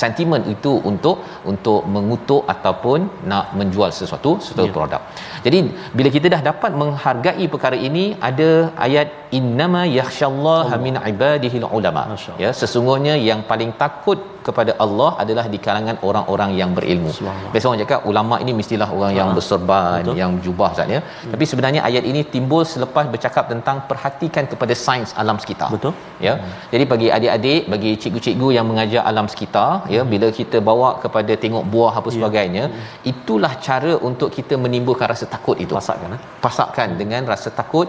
sentimen 0.01 0.43
itu 0.55 0.73
untuk 0.91 1.23
untuk 1.51 1.81
mengutuk 1.95 2.43
ataupun 2.55 2.99
nak 3.31 3.55
menjual 3.59 3.91
sesuatu 3.99 4.33
sesuatu 4.45 4.67
Ya. 4.69 4.75
produk. 4.77 5.01
Jadi 5.45 5.59
bila 5.97 6.09
kita 6.15 6.27
dah 6.35 6.41
dapat 6.51 6.71
menghargai 6.81 7.45
perkara 7.53 7.77
ini 7.89 8.05
ada 8.29 8.49
ayat 8.85 9.07
innama 9.39 9.83
yakhsyallaha 9.99 10.75
min 10.85 10.95
ibadihil 11.11 11.67
ulama. 11.79 12.03
Ya, 12.43 12.51
sesungguhnya 12.61 13.15
yang 13.29 13.41
paling 13.51 13.71
takut 13.83 14.19
kepada 14.47 14.71
Allah 14.83 15.09
adalah 15.23 15.45
di 15.53 15.59
kalangan 15.65 15.95
orang-orang 16.07 16.51
yang 16.59 16.71
berilmu. 16.77 17.11
Biasa 17.53 17.65
orang 17.69 17.81
cakap 17.83 17.99
ulama 18.11 18.35
ini 18.43 18.51
mestilah 18.59 18.89
orang 18.97 19.13
yang 19.19 19.29
Ha. 19.31 19.35
berserban, 19.37 19.99
Betul. 20.01 20.17
yang 20.21 20.31
jubah 20.45 20.69
Ustaz 20.75 20.93
ya. 20.95 20.99
Hmm. 21.01 21.31
Tapi 21.33 21.43
sebenarnya 21.51 21.81
ayat 21.89 22.03
ini 22.11 22.21
timbul 22.33 22.63
selepas 22.73 23.05
bercakap 23.13 23.45
tentang 23.53 23.77
perhatikan 23.89 24.43
kepada 24.51 24.73
sains 24.85 25.11
alam 25.21 25.37
sekitar. 25.43 25.69
Betul. 25.75 25.93
Ya. 26.27 26.33
Hmm. 26.41 26.51
Jadi 26.73 26.83
bagi 26.93 27.07
adik-adik, 27.17 27.61
bagi 27.73 27.91
cikgu-cikgu 28.01 28.49
yang 28.57 28.67
mengajar 28.71 29.01
alam 29.11 29.27
sekitar, 29.33 29.69
ya, 29.95 30.03
bila 30.13 30.29
kita 30.39 30.59
bawa 30.69 30.89
kepada 31.05 31.33
tengok 31.45 31.63
buah 31.75 31.93
apa 32.01 32.09
sebagainya, 32.17 32.65
itulah 33.11 33.53
cara 33.67 33.93
untuk 34.09 34.29
kita 34.37 34.55
menimbulkan 34.65 35.09
rasa 35.13 35.25
takut 35.35 35.57
itu. 35.65 35.73
Pasakkan 35.79 36.17
eh? 36.17 36.21
Pasakkan 36.45 36.89
dengan 37.01 37.23
rasa 37.33 37.49
takut 37.61 37.87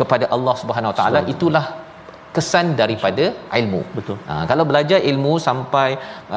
kepada 0.00 0.24
Allah 0.36 0.54
Subhanahu 0.62 0.90
Wa 0.92 0.98
Taala 1.00 1.20
itulah 1.34 1.64
kesan 2.36 2.66
daripada 2.80 3.24
ilmu. 3.60 3.80
Betul. 3.98 4.16
Ha, 4.28 4.34
kalau 4.50 4.64
belajar 4.70 4.98
ilmu 5.10 5.34
sampai 5.48 5.88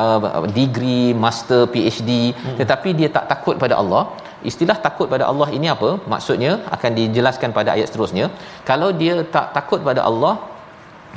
uh, 0.01 0.45
degree, 0.59 1.09
master, 1.25 1.61
PhD 1.73 2.11
hmm. 2.31 2.57
tetapi 2.61 2.89
dia 2.99 3.09
tak 3.17 3.25
takut 3.31 3.55
pada 3.63 3.75
Allah, 3.81 4.03
istilah 4.49 4.77
takut 4.85 5.07
pada 5.13 5.25
Allah 5.31 5.49
ini 5.57 5.67
apa? 5.75 5.89
Maksudnya 6.13 6.51
akan 6.75 6.91
dijelaskan 6.99 7.51
pada 7.57 7.69
ayat 7.75 7.89
seterusnya. 7.91 8.27
Kalau 8.69 8.89
dia 9.01 9.15
tak 9.35 9.47
takut 9.57 9.79
pada 9.89 10.03
Allah, 10.09 10.33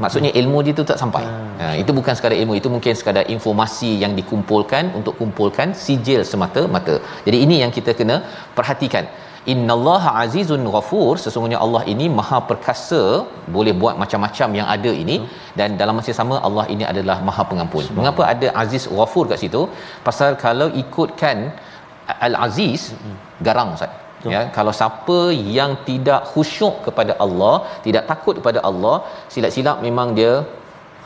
maksudnya 0.02 0.30
ilmu 0.40 0.58
dia 0.66 0.74
tu 0.80 0.84
tak 0.90 0.98
sampai. 1.02 1.24
Ha, 1.60 1.66
itu 1.82 1.90
bukan 1.98 2.14
sekadar 2.18 2.38
ilmu, 2.42 2.54
itu 2.60 2.68
mungkin 2.76 2.94
sekadar 3.00 3.24
informasi 3.36 3.90
yang 4.04 4.14
dikumpulkan 4.20 4.90
untuk 5.00 5.14
kumpulkan 5.20 5.70
sijil 5.84 6.22
semata-mata. 6.32 6.96
Jadi 7.28 7.38
ini 7.46 7.58
yang 7.62 7.72
kita 7.78 7.94
kena 8.00 8.18
perhatikan. 8.58 9.06
Innallaha 9.52 10.10
azizun 10.22 10.62
ghafur 10.74 11.12
sesungguhnya 11.24 11.58
Allah 11.64 11.82
ini 11.92 12.06
maha 12.18 12.38
perkasa 12.50 13.00
boleh 13.56 13.74
buat 13.82 13.94
macam-macam 14.02 14.48
yang 14.58 14.68
ada 14.76 14.92
ini. 15.02 15.16
Hmm. 15.20 15.42
dan 15.58 15.70
dalam 15.80 15.94
masa 15.98 16.12
sama 16.20 16.36
Allah 16.46 16.64
ini 16.74 16.84
adalah 16.92 17.16
maha 17.28 17.42
pengampun. 17.50 17.84
Mengapa 17.98 18.22
ada 18.32 18.48
aziz 18.62 18.84
ghafur 18.98 19.24
kat 19.32 19.40
situ? 19.44 19.62
Pasal 20.08 20.30
kalau 20.46 20.68
ikutkan 20.82 21.38
al 22.28 22.34
aziz 22.46 22.82
hmm. 22.94 23.16
garang 23.48 23.70
ustaz. 23.76 23.92
Ya 24.32 24.42
kalau 24.56 24.72
siapa 24.80 25.18
yang 25.58 25.72
tidak 25.88 26.20
khusyuk 26.32 26.76
kepada 26.86 27.12
Allah 27.24 27.54
tidak 27.86 28.04
takut 28.10 28.34
kepada 28.40 28.60
Allah 28.68 28.96
silap-silap 29.32 29.78
memang 29.86 30.10
dia 30.18 30.34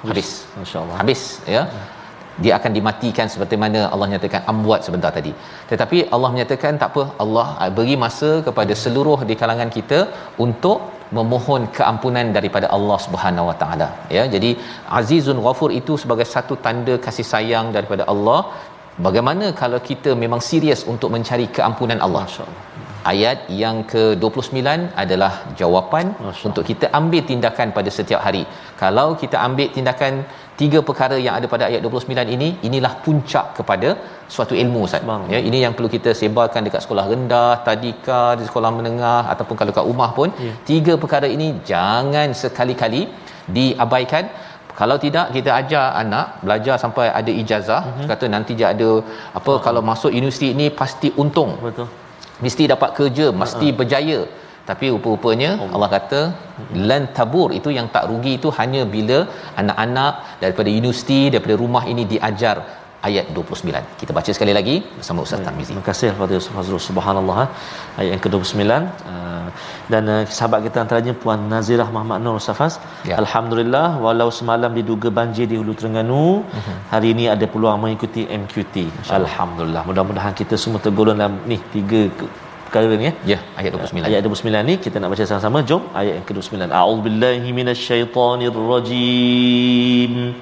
habis. 0.02 0.30
masyaallah 0.62 0.98
habis 1.02 1.22
ya. 1.56 1.62
Hmm 1.72 1.97
dia 2.44 2.52
akan 2.58 2.72
dimatikan 2.76 3.26
seperti 3.32 3.56
mana 3.64 3.80
Allah 3.94 4.08
nyatakan 4.12 4.42
amwat 4.52 4.80
sebentar 4.86 5.10
tadi. 5.18 5.32
Tetapi 5.70 5.98
Allah 6.14 6.30
menyatakan 6.34 6.78
tak 6.82 6.90
apa, 6.92 7.04
Allah 7.24 7.46
beri 7.78 7.96
masa 8.04 8.30
kepada 8.46 8.74
seluruh 8.84 9.18
di 9.30 9.36
kalangan 9.42 9.72
kita 9.76 10.00
untuk 10.46 10.78
memohon 11.18 11.62
keampunan 11.76 12.26
daripada 12.36 12.66
Allah 12.76 12.98
Subhanahu 13.06 13.48
Wa 13.50 13.56
Taala. 13.62 13.88
Ya, 14.16 14.24
jadi 14.34 14.50
Azizun 15.00 15.40
Ghafur 15.46 15.70
itu 15.80 15.94
sebagai 16.02 16.26
satu 16.34 16.56
tanda 16.66 16.96
kasih 17.06 17.28
sayang 17.32 17.68
daripada 17.76 18.04
Allah. 18.14 18.40
Bagaimana 19.06 19.46
kalau 19.62 19.80
kita 19.90 20.12
memang 20.24 20.40
serius 20.50 20.80
untuk 20.92 21.10
mencari 21.14 21.46
keampunan 21.56 22.00
Allah? 22.06 22.24
Masya-Allah 22.28 22.78
ayat 23.12 23.38
yang 23.62 23.76
ke-29 23.92 24.60
adalah 25.02 25.32
jawapan 25.60 26.06
untuk 26.48 26.64
kita 26.70 26.86
ambil 26.98 27.22
tindakan 27.30 27.68
pada 27.76 27.90
setiap 27.98 28.20
hari. 28.26 28.42
Kalau 28.82 29.08
kita 29.22 29.36
ambil 29.46 29.68
tindakan 29.76 30.14
tiga 30.60 30.78
perkara 30.88 31.16
yang 31.24 31.34
ada 31.38 31.46
pada 31.52 31.64
ayat 31.68 31.80
29 31.86 32.34
ini, 32.36 32.48
inilah 32.68 32.92
puncak 33.04 33.46
kepada 33.58 33.88
suatu 34.34 34.54
ilmu 34.62 34.80
Ustaz. 34.86 35.02
Ya, 35.34 35.40
ini 35.48 35.58
yang 35.64 35.74
perlu 35.76 35.90
kita 35.96 36.12
sebarkan 36.20 36.66
dekat 36.66 36.82
sekolah 36.86 37.04
rendah, 37.12 37.52
tadika, 37.68 38.22
di 38.40 38.44
sekolah 38.48 38.70
menengah 38.78 39.22
ataupun 39.34 39.56
kalau 39.60 39.74
kat 39.78 39.86
rumah 39.90 40.10
pun, 40.18 40.30
ya. 40.46 40.54
tiga 40.70 40.94
perkara 41.04 41.28
ini 41.36 41.48
jangan 41.70 42.30
sekali-kali 42.42 43.02
diabaikan 43.56 44.24
kalau 44.80 44.96
tidak 45.04 45.26
kita 45.36 45.50
ajar 45.60 45.86
anak 46.02 46.26
belajar 46.46 46.76
sampai 46.82 47.06
ada 47.20 47.32
ijazah 47.42 47.82
uh-huh. 47.88 48.08
kata 48.10 48.26
nanti 48.34 48.52
dia 48.58 48.68
ada 48.74 48.90
apa 49.38 49.52
uh-huh. 49.52 49.62
kalau 49.66 49.82
masuk 49.90 50.12
universiti 50.20 50.48
ini 50.54 50.66
pasti 50.80 51.08
untung 51.22 51.52
betul 51.66 51.88
mesti 52.44 52.64
dapat 52.72 52.90
kerja 52.98 53.26
mesti 53.42 53.66
uh-huh. 53.66 53.78
berjaya 53.80 54.18
tapi 54.70 54.86
rupa-rupanya 54.94 55.50
oh. 55.62 55.68
Allah 55.74 55.90
kata 55.96 56.20
lan 56.90 57.02
tabur 57.18 57.48
itu 57.58 57.70
yang 57.78 57.86
tak 57.94 58.04
rugi 58.10 58.32
itu 58.38 58.48
hanya 58.58 58.82
bila 58.96 59.18
anak-anak 59.62 60.12
daripada 60.42 60.68
universiti 60.80 61.20
daripada 61.32 61.56
rumah 61.62 61.84
ini 61.92 62.04
diajar 62.12 62.56
ayat 63.06 63.26
29. 63.36 64.00
Kita 64.00 64.12
baca 64.16 64.30
sekali 64.36 64.52
lagi 64.58 64.76
bersama 64.98 65.24
Ustaz 65.26 65.42
Tarmizi. 65.46 65.70
Terima 65.70 65.84
kasih 65.88 66.08
kepada 66.14 66.34
Ustaz 66.40 66.54
Fazrul. 66.56 66.82
Subhanallah. 66.88 67.42
Ayat 67.98 68.10
yang 68.14 68.22
ke-29 68.24 68.62
uh, 69.12 69.46
dan 69.92 70.02
uh, 70.14 70.22
sahabat 70.38 70.60
kita 70.66 70.78
antaranya 70.84 71.12
Puan 71.22 71.42
Nazirah 71.52 71.88
Muhammad 71.94 72.18
Nur 72.24 72.40
Ustaz 72.42 72.58
Faz. 72.60 72.74
Ya. 73.10 73.14
Alhamdulillah 73.22 73.86
walau 74.04 74.28
semalam 74.40 74.72
diduga 74.78 75.10
banjir 75.20 75.46
di 75.52 75.58
Hulu 75.60 75.74
Terengganu, 75.80 76.26
uh-huh. 76.42 76.76
hari 76.94 77.10
ini 77.14 77.26
ada 77.34 77.46
peluang 77.54 77.78
mengikuti 77.84 78.24
MQT. 78.42 78.76
Alhamdulillah. 79.20 79.84
Mudah-mudahan 79.90 80.34
kita 80.42 80.56
semua 80.64 80.82
tergolong 80.86 81.18
dalam 81.22 81.36
ni 81.52 81.58
tiga 81.76 82.02
perkara 82.68 82.92
ni 83.00 83.08
ya. 83.08 83.12
Ya, 83.32 83.40
ayat 83.56 83.72
29. 83.72 84.04
Ayat 84.04 84.20
29 84.20 84.68
ni 84.68 84.76
kita 84.76 85.00
nak 85.00 85.08
baca 85.12 85.24
sama-sama. 85.24 85.64
Jom 85.64 85.88
ayat 85.96 86.20
yang 86.20 86.26
ke-29. 86.28 86.68
A'udzubillahi 86.68 87.48
minasyaitonirrajim. 87.56 90.36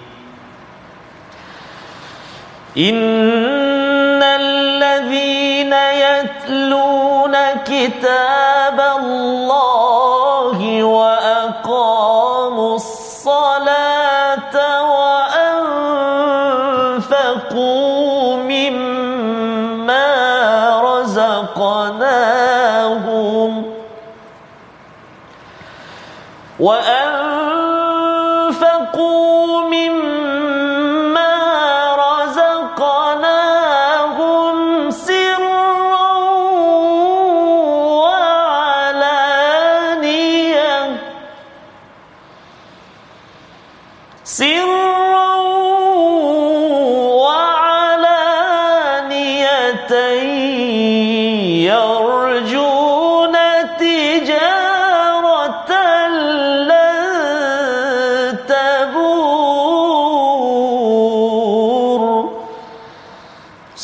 Innal 2.76 4.48
ladzina 4.82 5.82
yatluna 6.04 7.64
kitaballahi 7.64 9.45
وأنفقوا 26.59 26.94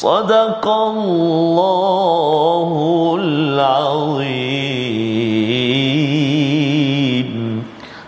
صدق 0.02 0.68
الله 0.68 2.70
العظيم 3.20 4.91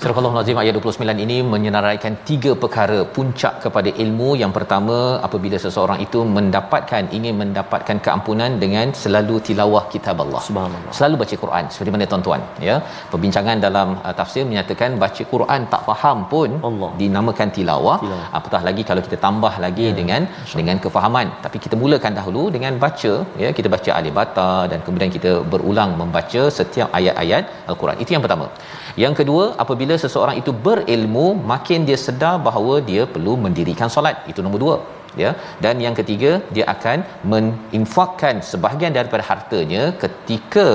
Al-Nazim 0.04 0.58
ayat 0.60 0.74
29 0.76 1.22
ini 1.24 1.36
menyenaraikan 1.52 2.14
tiga 2.28 2.50
perkara 2.62 2.96
puncak 3.16 3.54
kepada 3.64 3.90
ilmu. 4.02 4.28
Yang 4.40 4.52
pertama, 4.56 4.96
apabila 5.26 5.56
seseorang 5.64 5.98
itu 6.06 6.18
mendapatkan 6.36 7.08
ingin 7.16 7.34
mendapatkan 7.42 7.96
keampunan 8.04 8.50
dengan 8.62 8.92
selalu 9.02 9.36
tilawah 9.46 9.84
kitab 9.92 10.20
Allah. 10.24 10.42
Subhanallah. 10.48 10.92
Selalu 10.98 11.14
baca 11.22 11.36
Quran 11.44 11.64
seperti 11.72 11.92
mana 11.94 12.08
tuan-tuan, 12.12 12.42
ya. 12.68 12.76
Perbincangan 13.12 13.56
dalam 13.66 13.88
uh, 14.04 14.14
tafsir 14.20 14.44
menyatakan 14.50 15.00
baca 15.04 15.24
Quran 15.32 15.60
tak 15.72 15.82
faham 15.88 16.20
pun 16.34 16.50
Allah. 16.68 16.90
dinamakan 17.00 17.48
tilawah. 17.56 17.96
Tilawah. 18.04 18.28
Apatah 18.40 18.62
lagi 18.68 18.84
kalau 18.90 19.04
kita 19.06 19.18
tambah 19.26 19.54
lagi 19.66 19.88
ya, 19.88 19.96
dengan 20.00 20.22
Masya 20.28 20.56
dengan 20.60 20.76
kefahaman. 20.86 21.26
Tapi 21.46 21.60
kita 21.66 21.78
mulakan 21.84 22.12
dahulu 22.20 22.44
dengan 22.56 22.74
baca, 22.84 23.14
ya. 23.44 23.50
Kita 23.58 23.70
baca 23.76 23.90
alif 24.00 24.20
dan 24.72 24.78
kemudian 24.84 25.12
kita 25.16 25.32
berulang 25.54 25.92
membaca 26.02 26.44
setiap 26.60 26.90
ayat-ayat 27.00 27.44
Al-Quran. 27.72 27.96
Itu 28.04 28.12
yang 28.16 28.24
pertama. 28.26 28.48
Yang 29.02 29.14
kedua, 29.20 29.44
apabila 29.62 29.94
seseorang 29.98 30.36
itu 30.38 30.50
berilmu, 30.54 31.34
makin 31.52 31.82
dia 31.88 31.98
sedar 31.98 32.38
bahawa 32.38 32.78
dia 32.78 33.02
perlu 33.14 33.34
mendirikan 33.34 33.90
solat. 33.90 34.22
Itu 34.30 34.38
nombor 34.38 34.60
dua. 34.64 34.76
Ya. 35.22 35.30
Dan 35.64 35.82
yang 35.86 35.94
ketiga, 36.00 36.32
dia 36.56 36.66
akan 36.74 36.98
meninfakkan 37.32 38.34
sebahagian 38.50 38.92
daripada 38.98 39.24
hartanya 39.30 39.82
ketika 40.02 40.66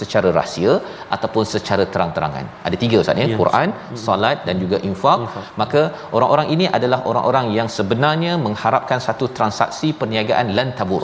secara 0.00 0.28
rahsia 0.38 0.72
ataupun 1.16 1.44
secara 1.54 1.84
terang-terangan. 1.92 2.44
Ada 2.68 2.76
tiga 2.82 2.96
Ustaz 3.02 3.22
ya, 3.22 3.28
ya 3.32 3.38
Quran, 3.42 3.68
solat 4.06 4.38
dan 4.48 4.56
juga 4.62 4.76
infak. 4.90 5.20
infak. 5.26 5.46
Maka 5.62 5.82
orang-orang 6.16 6.48
ini 6.54 6.66
adalah 6.78 7.00
orang-orang 7.10 7.46
yang 7.58 7.68
sebenarnya 7.78 8.32
mengharapkan 8.46 9.00
satu 9.08 9.26
transaksi 9.38 9.90
perniagaan 10.00 10.54
lan 10.58 10.70
tabur. 10.78 11.02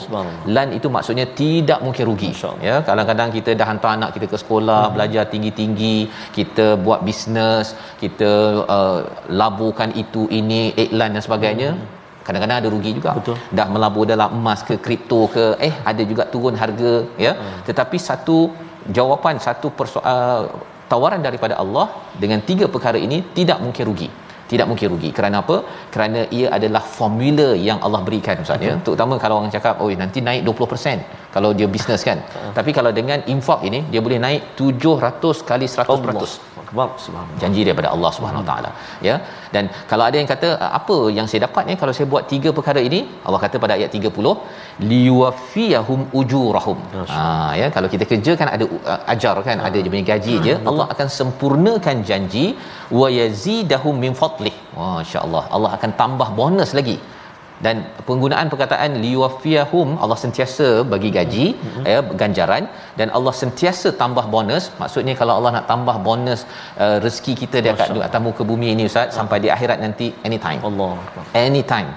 Lan 0.56 0.70
itu 0.78 0.90
maksudnya 0.96 1.26
tidak 1.42 1.80
mungkin 1.86 2.04
rugi. 2.10 2.32
Ya, 2.68 2.76
kadang-kadang 2.88 3.28
kita 3.36 3.50
dah 3.60 3.66
hantar 3.70 3.90
anak 3.96 4.10
kita 4.16 4.26
ke 4.32 4.38
sekolah, 4.44 4.82
hmm. 4.86 4.94
belajar 4.94 5.24
tinggi-tinggi, 5.32 5.96
kita 6.38 6.66
buat 6.86 7.00
bisnes, 7.08 7.66
kita 8.02 8.32
uh, 8.76 9.00
laburkan 9.40 9.90
itu 10.04 10.24
ini 10.40 10.62
iklan 10.84 11.12
dan 11.16 11.22
sebagainya. 11.28 11.70
Hmm 11.74 12.02
kadang-kadang 12.26 12.58
ada 12.60 12.68
rugi 12.74 12.90
juga 12.98 13.12
Betul. 13.18 13.36
dah 13.58 13.66
melabur 13.74 14.04
dalam 14.12 14.30
emas 14.38 14.60
ke 14.68 14.74
kripto 14.84 15.20
ke 15.34 15.44
eh 15.68 15.74
ada 15.90 16.02
juga 16.10 16.24
turun 16.32 16.56
harga 16.62 16.92
ya 17.26 17.32
hmm. 17.36 17.58
tetapi 17.68 17.96
satu 18.08 18.38
jawapan 18.98 19.36
satu 19.46 19.68
persoal 19.80 20.50
tawaran 20.92 21.20
daripada 21.26 21.54
Allah 21.62 21.86
dengan 22.22 22.40
tiga 22.48 22.66
perkara 22.74 22.98
ini 23.06 23.18
tidak 23.38 23.58
mungkin 23.64 23.84
rugi 23.90 24.08
tidak 24.54 24.68
mungkin 24.70 24.88
rugi 24.94 25.10
kerana 25.18 25.36
apa 25.44 25.56
kerana 25.96 26.22
ia 26.38 26.48
adalah 26.58 26.82
formula 26.98 27.48
yang 27.68 27.78
Allah 27.86 28.00
berikan 28.08 28.42
ustaz 28.46 28.66
ya 28.68 28.74
terutama 28.86 29.16
kalau 29.24 29.36
orang 29.40 29.52
cakap 29.56 29.82
oh 29.84 29.90
nanti 30.04 30.20
naik 30.28 30.42
20% 30.48 31.32
kalau 31.36 31.52
dia 31.58 31.68
bisnes 31.76 32.04
kan 32.08 32.18
tapi 32.58 32.72
kalau 32.78 32.92
dengan 32.98 33.20
infak 33.34 33.62
ini 33.70 33.80
dia 33.92 34.02
boleh 34.08 34.20
naik 34.26 34.42
700 34.64 35.48
kali 35.52 35.68
100% 35.76 36.12
Allah. 36.14 36.52
Akbar 36.64 36.88
subhanallah. 37.04 37.40
Janji 37.42 37.60
daripada 37.66 37.88
Allah 37.94 38.10
Subhanahu 38.16 38.42
Wa 38.42 38.48
Taala. 38.50 38.70
Ya. 39.06 39.14
Dan 39.54 39.64
kalau 39.90 40.04
ada 40.08 40.16
yang 40.20 40.28
kata 40.32 40.48
apa 40.78 40.96
yang 41.16 41.26
saya 41.30 41.40
dapat 41.46 41.64
ni 41.70 41.74
kalau 41.82 41.92
saya 41.96 42.06
buat 42.12 42.24
tiga 42.32 42.50
perkara 42.58 42.80
ini, 42.88 43.00
Allah 43.26 43.40
kata 43.44 43.56
pada 43.64 43.74
ayat 43.78 43.90
30, 43.98 44.32
liwafiyahum 44.92 46.00
ujurahum. 46.20 46.78
Ha 47.14 47.22
ya, 47.60 47.66
kalau 47.76 47.88
kita 47.94 48.06
kerja 48.12 48.32
kan 48.40 48.50
ada 48.56 48.66
uh, 48.92 49.00
ajar 49.14 49.36
kan, 49.48 49.56
ha. 49.62 49.68
ada 49.68 49.78
dia 49.84 49.92
punya 49.94 50.06
gaji 50.12 50.34
ha. 50.38 50.44
je. 50.46 50.54
Allah 50.70 50.86
akan 50.94 51.08
sempurnakan 51.18 51.98
janji 52.10 52.46
wa 53.00 53.08
yazidahum 53.20 53.94
min 54.04 54.14
fadlih. 54.44 54.56
Masya-Allah. 54.78 55.44
Allah 55.56 55.70
akan 55.78 55.90
tambah 56.02 56.28
bonus 56.40 56.72
lagi. 56.78 56.98
Dan 57.64 57.76
penggunaan 58.08 58.46
perkataan 58.52 58.98
liwafiyahum 59.04 59.88
Allah 60.02 60.16
sentiasa 60.22 60.68
bagi 60.92 61.10
gaji 61.16 61.44
mm-hmm. 61.54 61.84
ya 61.92 61.98
ganjaran. 62.22 62.64
Dan 62.98 63.08
Allah 63.16 63.34
sentiasa 63.42 63.88
tambah 64.02 64.24
bonus. 64.34 64.64
Maksudnya 64.80 65.14
kalau 65.20 65.34
Allah 65.38 65.52
nak 65.56 65.66
tambah 65.72 65.96
bonus 66.08 66.40
uh, 66.84 66.96
rezeki 67.04 67.34
kita 67.42 67.56
dia 67.64 67.72
akan 67.76 68.02
atas 68.08 68.22
muka 68.26 68.44
bumi 68.50 68.68
ini 68.74 68.84
ustaz 68.90 69.14
sampai 69.18 69.38
di 69.44 69.50
akhirat 69.56 69.78
nanti 69.86 70.08
anytime. 70.28 70.60
Allah 70.70 70.92
anytime 71.44 71.90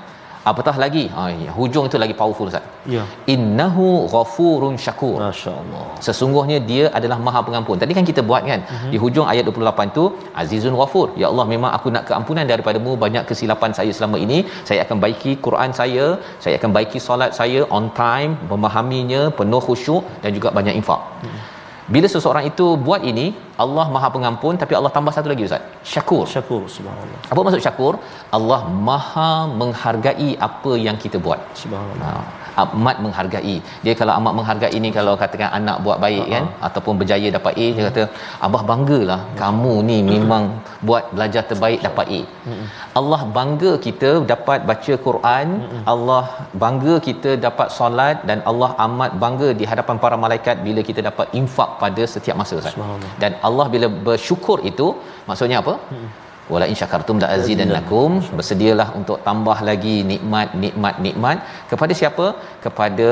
apatah 0.52 0.76
lagi? 0.84 1.04
Ha 1.18 1.24
hujung 1.60 1.86
itu 1.90 1.98
lagi 2.04 2.16
powerful 2.22 2.50
ustaz. 2.52 2.66
Ya. 2.96 3.04
Innahu 3.34 3.86
ghafurun 4.14 4.76
syakur. 4.86 5.18
Masyaallah. 5.24 5.86
Sesungguhnya 6.08 6.58
dia 6.70 6.86
adalah 7.00 7.18
maha 7.28 7.42
pengampun. 7.48 7.78
Tadi 7.84 7.96
kan 7.98 8.06
kita 8.12 8.24
buat 8.30 8.44
kan? 8.52 8.62
Uh-huh. 8.64 8.92
di 8.94 9.00
hujung 9.04 9.28
ayat 9.34 9.44
28 9.52 9.98
tu 9.98 10.06
azizun 10.44 10.78
ghafur. 10.82 11.08
Ya 11.22 11.28
Allah 11.32 11.46
memang 11.54 11.72
aku 11.80 11.90
nak 11.98 12.06
keampunan 12.12 12.48
daripadamu. 12.52 12.94
Banyak 13.06 13.26
kesilapan 13.32 13.74
saya 13.80 13.92
selama 14.00 14.20
ini. 14.26 14.40
Saya 14.70 14.80
akan 14.86 14.98
baiki 15.06 15.34
Quran 15.48 15.72
saya. 15.82 16.08
Saya 16.46 16.56
akan 16.62 16.72
baiki 16.80 17.02
solat 17.10 17.34
saya 17.42 17.62
on 17.80 17.88
time 18.02 18.34
memahaminya 18.54 19.22
penuh 19.42 19.64
khusyuk 19.68 20.04
dan 20.26 20.32
juga 20.40 20.52
banyak 20.60 20.76
infak. 20.82 21.04
Uh-huh. 21.28 21.57
Bila 21.94 22.08
seseorang 22.14 22.46
itu 22.52 22.66
buat 22.88 23.02
ini 23.12 23.28
Allah 23.66 23.86
Maha 23.96 24.08
Pengampun 24.16 24.60
tapi 24.62 24.74
Allah 24.80 24.92
tambah 24.96 25.14
satu 25.18 25.28
lagi 25.32 25.48
ustaz. 25.48 25.64
Syakur. 25.92 26.26
Syakur 26.36 26.64
subhanallah. 26.76 27.20
Apa 27.32 27.40
maksud 27.46 27.64
syakur? 27.68 27.94
Allah 28.38 28.62
Maha 28.90 29.32
menghargai 29.62 30.30
apa 30.50 30.74
yang 30.88 31.00
kita 31.04 31.18
buat. 31.28 31.40
Subhanallah 31.64 32.47
amat 32.64 32.98
menghargai 33.06 33.56
dia 33.86 33.94
kalau 34.00 34.14
amat 34.20 34.34
menghargai 34.40 34.80
ni 34.86 34.90
kalau 34.98 35.14
katakan 35.22 35.50
anak 35.60 35.78
buat 35.86 35.98
baik 36.06 36.24
uh-huh. 36.24 36.34
kan 36.36 36.46
ataupun 36.68 36.94
berjaya 37.02 37.30
dapat 37.38 37.54
A 37.64 37.68
dia 37.78 37.86
kata 37.90 38.04
abah 38.48 38.62
banggalah 38.72 39.20
uh-huh. 39.24 39.38
kamu 39.42 39.74
ni 39.90 39.98
memang 40.12 40.46
buat 40.90 41.06
belajar 41.16 41.44
terbaik 41.52 41.82
dapat 41.88 42.08
A 42.20 42.22
uh-huh. 42.24 42.68
Allah 43.00 43.22
bangga 43.38 43.74
kita 43.88 44.12
dapat 44.34 44.60
baca 44.72 44.94
Quran 45.08 45.48
uh-huh. 45.64 45.82
Allah 45.94 46.24
bangga 46.66 46.96
kita 47.10 47.34
dapat 47.48 47.68
solat 47.80 48.18
dan 48.30 48.40
Allah 48.52 48.72
amat 48.88 49.12
bangga 49.26 49.50
di 49.62 49.68
hadapan 49.72 49.98
para 50.06 50.18
malaikat 50.26 50.58
bila 50.68 50.84
kita 50.92 51.04
dapat 51.10 51.28
infak 51.42 51.72
pada 51.84 52.06
setiap 52.14 52.38
masa 52.44 52.56
Ustaz 52.62 52.78
dan 53.24 53.34
Allah 53.50 53.68
bila 53.76 53.90
bersyukur 54.10 54.60
itu 54.72 54.88
maksudnya 55.32 55.60
apa 55.66 55.76
uh-huh 55.82 56.08
wala 56.54 56.66
in 56.72 56.78
syakartum 56.82 57.18
la 57.24 57.28
azidannakum 57.38 58.12
bersedialah 58.38 58.88
untuk 59.00 59.18
tambah 59.28 59.58
lagi 59.70 59.96
nikmat 60.12 60.50
nikmat 60.64 60.96
nikmat. 61.06 61.38
Kepada 61.72 61.94
siapa? 62.02 62.26
Kepada 62.66 63.10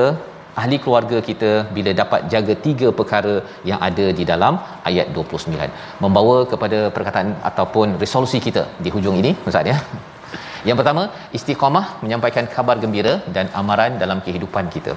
ahli 0.62 0.78
keluarga 0.84 1.18
kita 1.30 1.52
bila 1.76 1.92
dapat 2.02 2.22
jaga 2.34 2.54
tiga 2.66 2.90
perkara 3.00 3.36
yang 3.70 3.80
ada 3.88 4.06
di 4.20 4.24
dalam 4.32 4.54
ayat 4.90 5.08
29 5.16 5.70
membawa 6.04 6.38
kepada 6.52 6.80
perkataan 6.98 7.32
ataupun 7.50 7.98
resolusi 8.04 8.40
kita 8.48 8.64
di 8.86 8.92
hujung 8.96 9.18
ini 9.24 9.34
ustaz 9.50 9.72
ya. 9.72 9.78
Yang 10.68 10.78
pertama 10.80 11.04
istiqamah 11.38 11.86
menyampaikan 12.04 12.46
kabar 12.56 12.76
gembira 12.84 13.14
dan 13.36 13.48
amaran 13.62 13.92
dalam 14.04 14.20
kehidupan 14.28 14.66
kita 14.76 14.94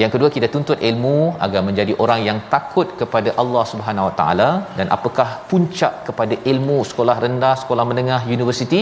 yang 0.00 0.10
kedua 0.14 0.28
kita 0.36 0.46
tuntut 0.54 0.78
ilmu 0.90 1.18
agar 1.44 1.60
menjadi 1.68 1.92
orang 2.04 2.20
yang 2.28 2.38
takut 2.54 2.88
kepada 3.00 3.30
Allah 3.42 3.64
Subhanahu 3.72 4.06
Wa 4.08 4.14
Taala 4.20 4.50
dan 4.78 4.86
apakah 4.96 5.28
puncak 5.50 5.92
kepada 6.08 6.34
ilmu 6.52 6.78
sekolah 6.90 7.16
rendah, 7.24 7.54
sekolah 7.62 7.84
menengah, 7.90 8.20
universiti? 8.36 8.80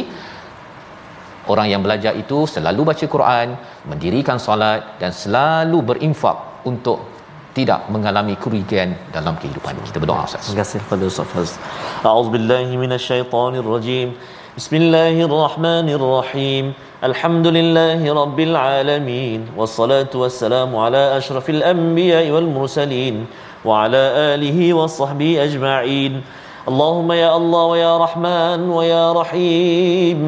Orang 1.52 1.66
yang 1.72 1.82
belajar 1.86 2.12
itu 2.22 2.38
selalu 2.54 2.80
baca 2.90 3.06
Quran, 3.14 3.48
mendirikan 3.90 4.36
solat 4.46 4.80
dan 5.00 5.10
selalu 5.22 5.78
berinfak 5.90 6.36
untuk 6.70 6.98
tidak 7.56 7.80
mengalami 7.94 8.34
kerugian 8.44 8.88
dalam 9.16 9.34
kehidupan. 9.42 9.72
Kita 9.88 9.98
berdoa 10.02 10.20
Ustaz. 10.28 10.42
Terima 10.50 10.58
kasih 10.66 10.78
kepada 10.84 11.02
Ustaz 11.12 11.26
Faz. 11.32 11.50
A'udzubillahi 12.10 12.72
minasyaitonirrajim. 12.82 14.08
Bismillahirrahmanirrahim. 14.58 16.64
الحمد 17.04 17.46
لله 17.52 18.00
رب 18.00 18.38
العالمين 18.40 19.60
والصلاة 19.60 20.08
والسلام 20.08 20.72
على 20.72 21.20
أشرف 21.20 21.50
الأنبياء 21.50 22.32
والمرسلين 22.32 23.26
وعلى 23.60 24.02
آله 24.32 24.58
وصحبه 24.72 25.30
أجمعين 25.44 26.12
اللهم 26.64 27.08
يا 27.12 27.30
الله 27.36 27.64
ويا 27.64 27.92
رحمن 28.04 28.60
ويا 28.72 29.12
رحيم 29.20 30.20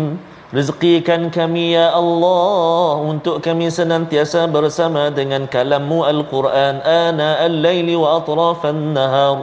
رزقي 0.53 1.01
كان 1.01 1.33
كمي 1.33 1.73
يا 1.81 1.97
الله 1.97 2.93
untuk 3.09 3.41
kami 3.41 3.73
senantiasa 3.73 4.45
bersama 4.45 5.09
dengan 5.09 5.49
kalammu 5.49 6.05
Al-Quran 6.05 6.85
آناء 6.85 7.41
الليل 7.57 7.89
وأطراف 7.97 8.61
النهار 8.69 9.37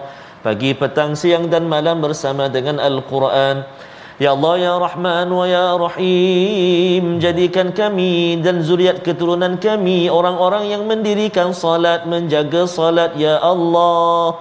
pagi, 0.46 0.78
petang, 0.78 1.18
siang 1.18 1.50
dan 1.50 1.66
malam 1.66 1.98
bersama 1.98 2.46
dengan 2.46 2.78
Al-Quran 2.78 3.66
Ya 4.22 4.38
Allah 4.38 4.54
ya 4.62 4.74
Rahman 4.78 5.26
wa 5.34 5.46
ya 5.50 5.74
Rahim 5.74 7.18
jadikan 7.18 7.74
kami 7.74 8.38
dan 8.46 8.62
zuriat 8.62 9.02
keturunan 9.02 9.58
kami 9.58 10.06
orang-orang 10.06 10.70
yang 10.70 10.86
mendirikan 10.86 11.50
salat 11.50 12.06
menjaga 12.06 12.70
salat. 12.70 13.18
Ya 13.18 13.42
Allah 13.42 14.38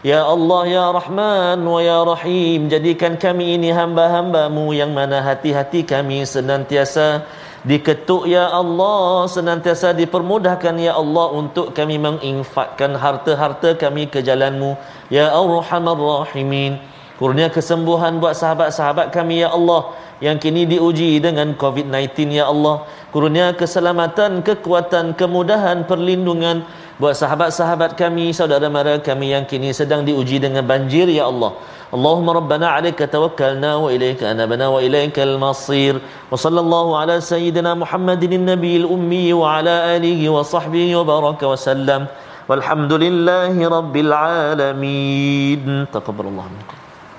Ya 0.00 0.24
Allah 0.24 0.62
ya 0.64 0.86
Rahman 0.96 1.60
wa 1.60 1.78
ya 1.84 2.00
Rahim 2.08 2.72
jadikan 2.72 3.20
kami 3.20 3.60
ini 3.60 3.68
hamba-hambamu 3.68 4.72
yang 4.72 4.96
mana 4.96 5.20
hati-hati 5.20 5.84
kami 5.84 6.24
senantiasa 6.24 7.28
diketuk. 7.68 8.26
Ya 8.26 8.48
Allah 8.48 9.28
senantiasa 9.28 9.92
dipermudahkan. 9.92 10.74
Ya 10.80 10.96
Allah 10.96 11.36
untuk 11.36 11.76
kami 11.76 12.00
menginfakkan 12.00 12.96
harta-harta 12.96 13.76
kami 13.76 14.08
ke 14.08 14.24
jalanmu. 14.24 14.74
Ya 15.12 15.30
Arhamar 15.36 16.00
Rahimin 16.00 16.91
Kurnia 17.22 17.46
kesembuhan 17.54 18.18
buat 18.18 18.34
sahabat-sahabat 18.34 19.14
kami 19.14 19.46
ya 19.46 19.54
Allah 19.54 19.94
yang 20.18 20.42
kini 20.42 20.66
diuji 20.66 21.22
dengan 21.22 21.54
COVID-19 21.54 22.34
ya 22.34 22.50
Allah. 22.50 22.82
Kurnia 23.14 23.54
keselamatan, 23.54 24.42
kekuatan, 24.42 25.14
kemudahan, 25.14 25.86
perlindungan 25.86 26.66
buat 26.98 27.14
sahabat-sahabat 27.14 27.94
kami, 27.94 28.34
saudara 28.34 28.66
mara 28.66 28.98
kami 28.98 29.38
yang 29.38 29.46
kini 29.46 29.70
sedang 29.70 30.02
diuji 30.02 30.42
dengan 30.42 30.66
banjir 30.66 31.06
ya 31.06 31.30
Allah. 31.30 31.54
Allahumma 31.94 32.42
rabbana 32.42 32.74
alaika 32.74 33.06
tawakkalna 33.06 33.78
wa 33.78 33.86
ilaika 33.94 34.26
anabna 34.34 34.66
wa 34.74 34.82
ilaika 34.82 35.22
al-masir. 35.22 36.02
Wa 36.26 36.34
sallallahu 36.34 36.98
ala 36.98 37.22
sayyidina 37.22 37.78
Muhammadin 37.78 38.50
nabiyil 38.50 38.90
ummi 38.90 39.30
wa 39.30 39.62
ala 39.62 39.94
alihi 39.94 40.26
wa 40.26 40.42
sahbihi 40.42 40.98
wa 40.98 41.06
baraka 41.06 41.46
wa 41.46 41.54
sallam. 41.54 42.10
Walhamdulillahi 42.50 43.62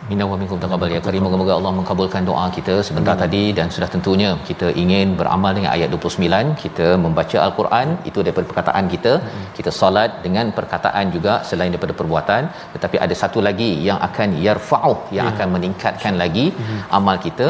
Minna 0.10 0.26
wa 0.30 0.38
minkum 0.40 0.58
taqabbal 0.64 0.90
ya 0.94 1.00
karim 1.06 1.22
moga-moga 1.26 1.54
Allah 1.58 1.72
mengabulkan 1.78 2.24
doa 2.30 2.46
kita 2.56 2.74
sebentar 2.88 3.14
hmm. 3.16 3.22
tadi 3.24 3.44
dan 3.58 3.68
sudah 3.76 3.88
tentunya 3.94 4.30
kita 4.50 4.68
ingin 4.82 5.16
beramal 5.20 5.52
dengan 5.58 5.72
ayat 5.76 5.90
29 5.96 6.58
kita 6.64 6.88
membaca 7.04 7.38
al-Quran 7.46 7.88
itu 8.10 8.20
daripada 8.26 8.46
perkataan 8.50 8.88
kita 8.94 9.14
hmm. 9.20 9.46
kita 9.58 9.72
solat 9.78 10.12
dengan 10.26 10.52
perkataan 10.58 11.06
juga 11.16 11.36
selain 11.50 11.72
daripada 11.76 11.96
perbuatan 12.00 12.44
tetapi 12.74 13.00
ada 13.06 13.18
satu 13.22 13.42
lagi 13.48 13.70
yang 13.88 14.02
akan 14.10 14.36
yarfa'u 14.48 14.94
yang 15.20 15.26
hmm. 15.28 15.34
akan 15.36 15.48
meningkatkan 15.56 16.16
lagi 16.24 16.46
hmm. 16.52 16.82
amal 17.00 17.18
kita 17.28 17.48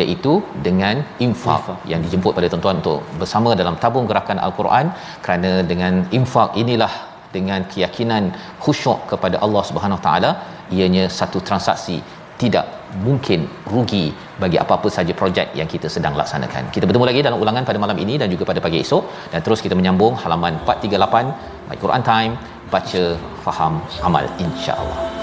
iaitu 0.00 0.34
dengan 0.66 0.96
infak 1.26 1.64
yang 1.92 2.02
dijemput 2.04 2.34
pada 2.36 2.50
tuan-tuan 2.52 2.76
untuk 2.82 3.00
bersama 3.22 3.50
dalam 3.62 3.74
tabung 3.84 4.06
gerakan 4.10 4.40
al-Quran 4.46 4.86
kerana 5.24 5.52
dengan 5.70 5.94
infak 6.18 6.50
inilah 6.64 6.92
dengan 7.36 7.60
keyakinan 7.72 8.24
khusyuk 8.64 9.00
kepada 9.12 9.36
Allah 9.44 9.62
Subhanahu 9.68 10.00
taala 10.06 10.30
ianya 10.72 11.04
satu 11.20 11.38
transaksi 11.48 12.00
tidak 12.42 12.66
mungkin 13.06 13.46
rugi 13.72 14.12
bagi 14.42 14.58
apa-apa 14.58 14.88
saja 14.96 15.14
projek 15.14 15.54
yang 15.58 15.68
kita 15.70 15.88
sedang 15.88 16.18
laksanakan. 16.20 16.74
Kita 16.74 16.84
bertemu 16.88 17.06
lagi 17.08 17.20
dalam 17.22 17.38
ulangan 17.38 17.64
pada 17.68 17.78
malam 17.78 17.96
ini 18.04 18.18
dan 18.20 18.28
juga 18.34 18.44
pada 18.50 18.60
pagi 18.60 18.82
esok 18.84 19.32
dan 19.32 19.40
terus 19.46 19.62
kita 19.64 19.78
menyambung 19.78 20.18
halaman 20.18 20.58
438 20.66 21.70
My 21.70 21.76
Quran 21.78 22.02
Time 22.02 22.32
baca 22.74 23.02
faham 23.46 23.74
amal 24.02 24.26
insya-Allah. 24.44 25.21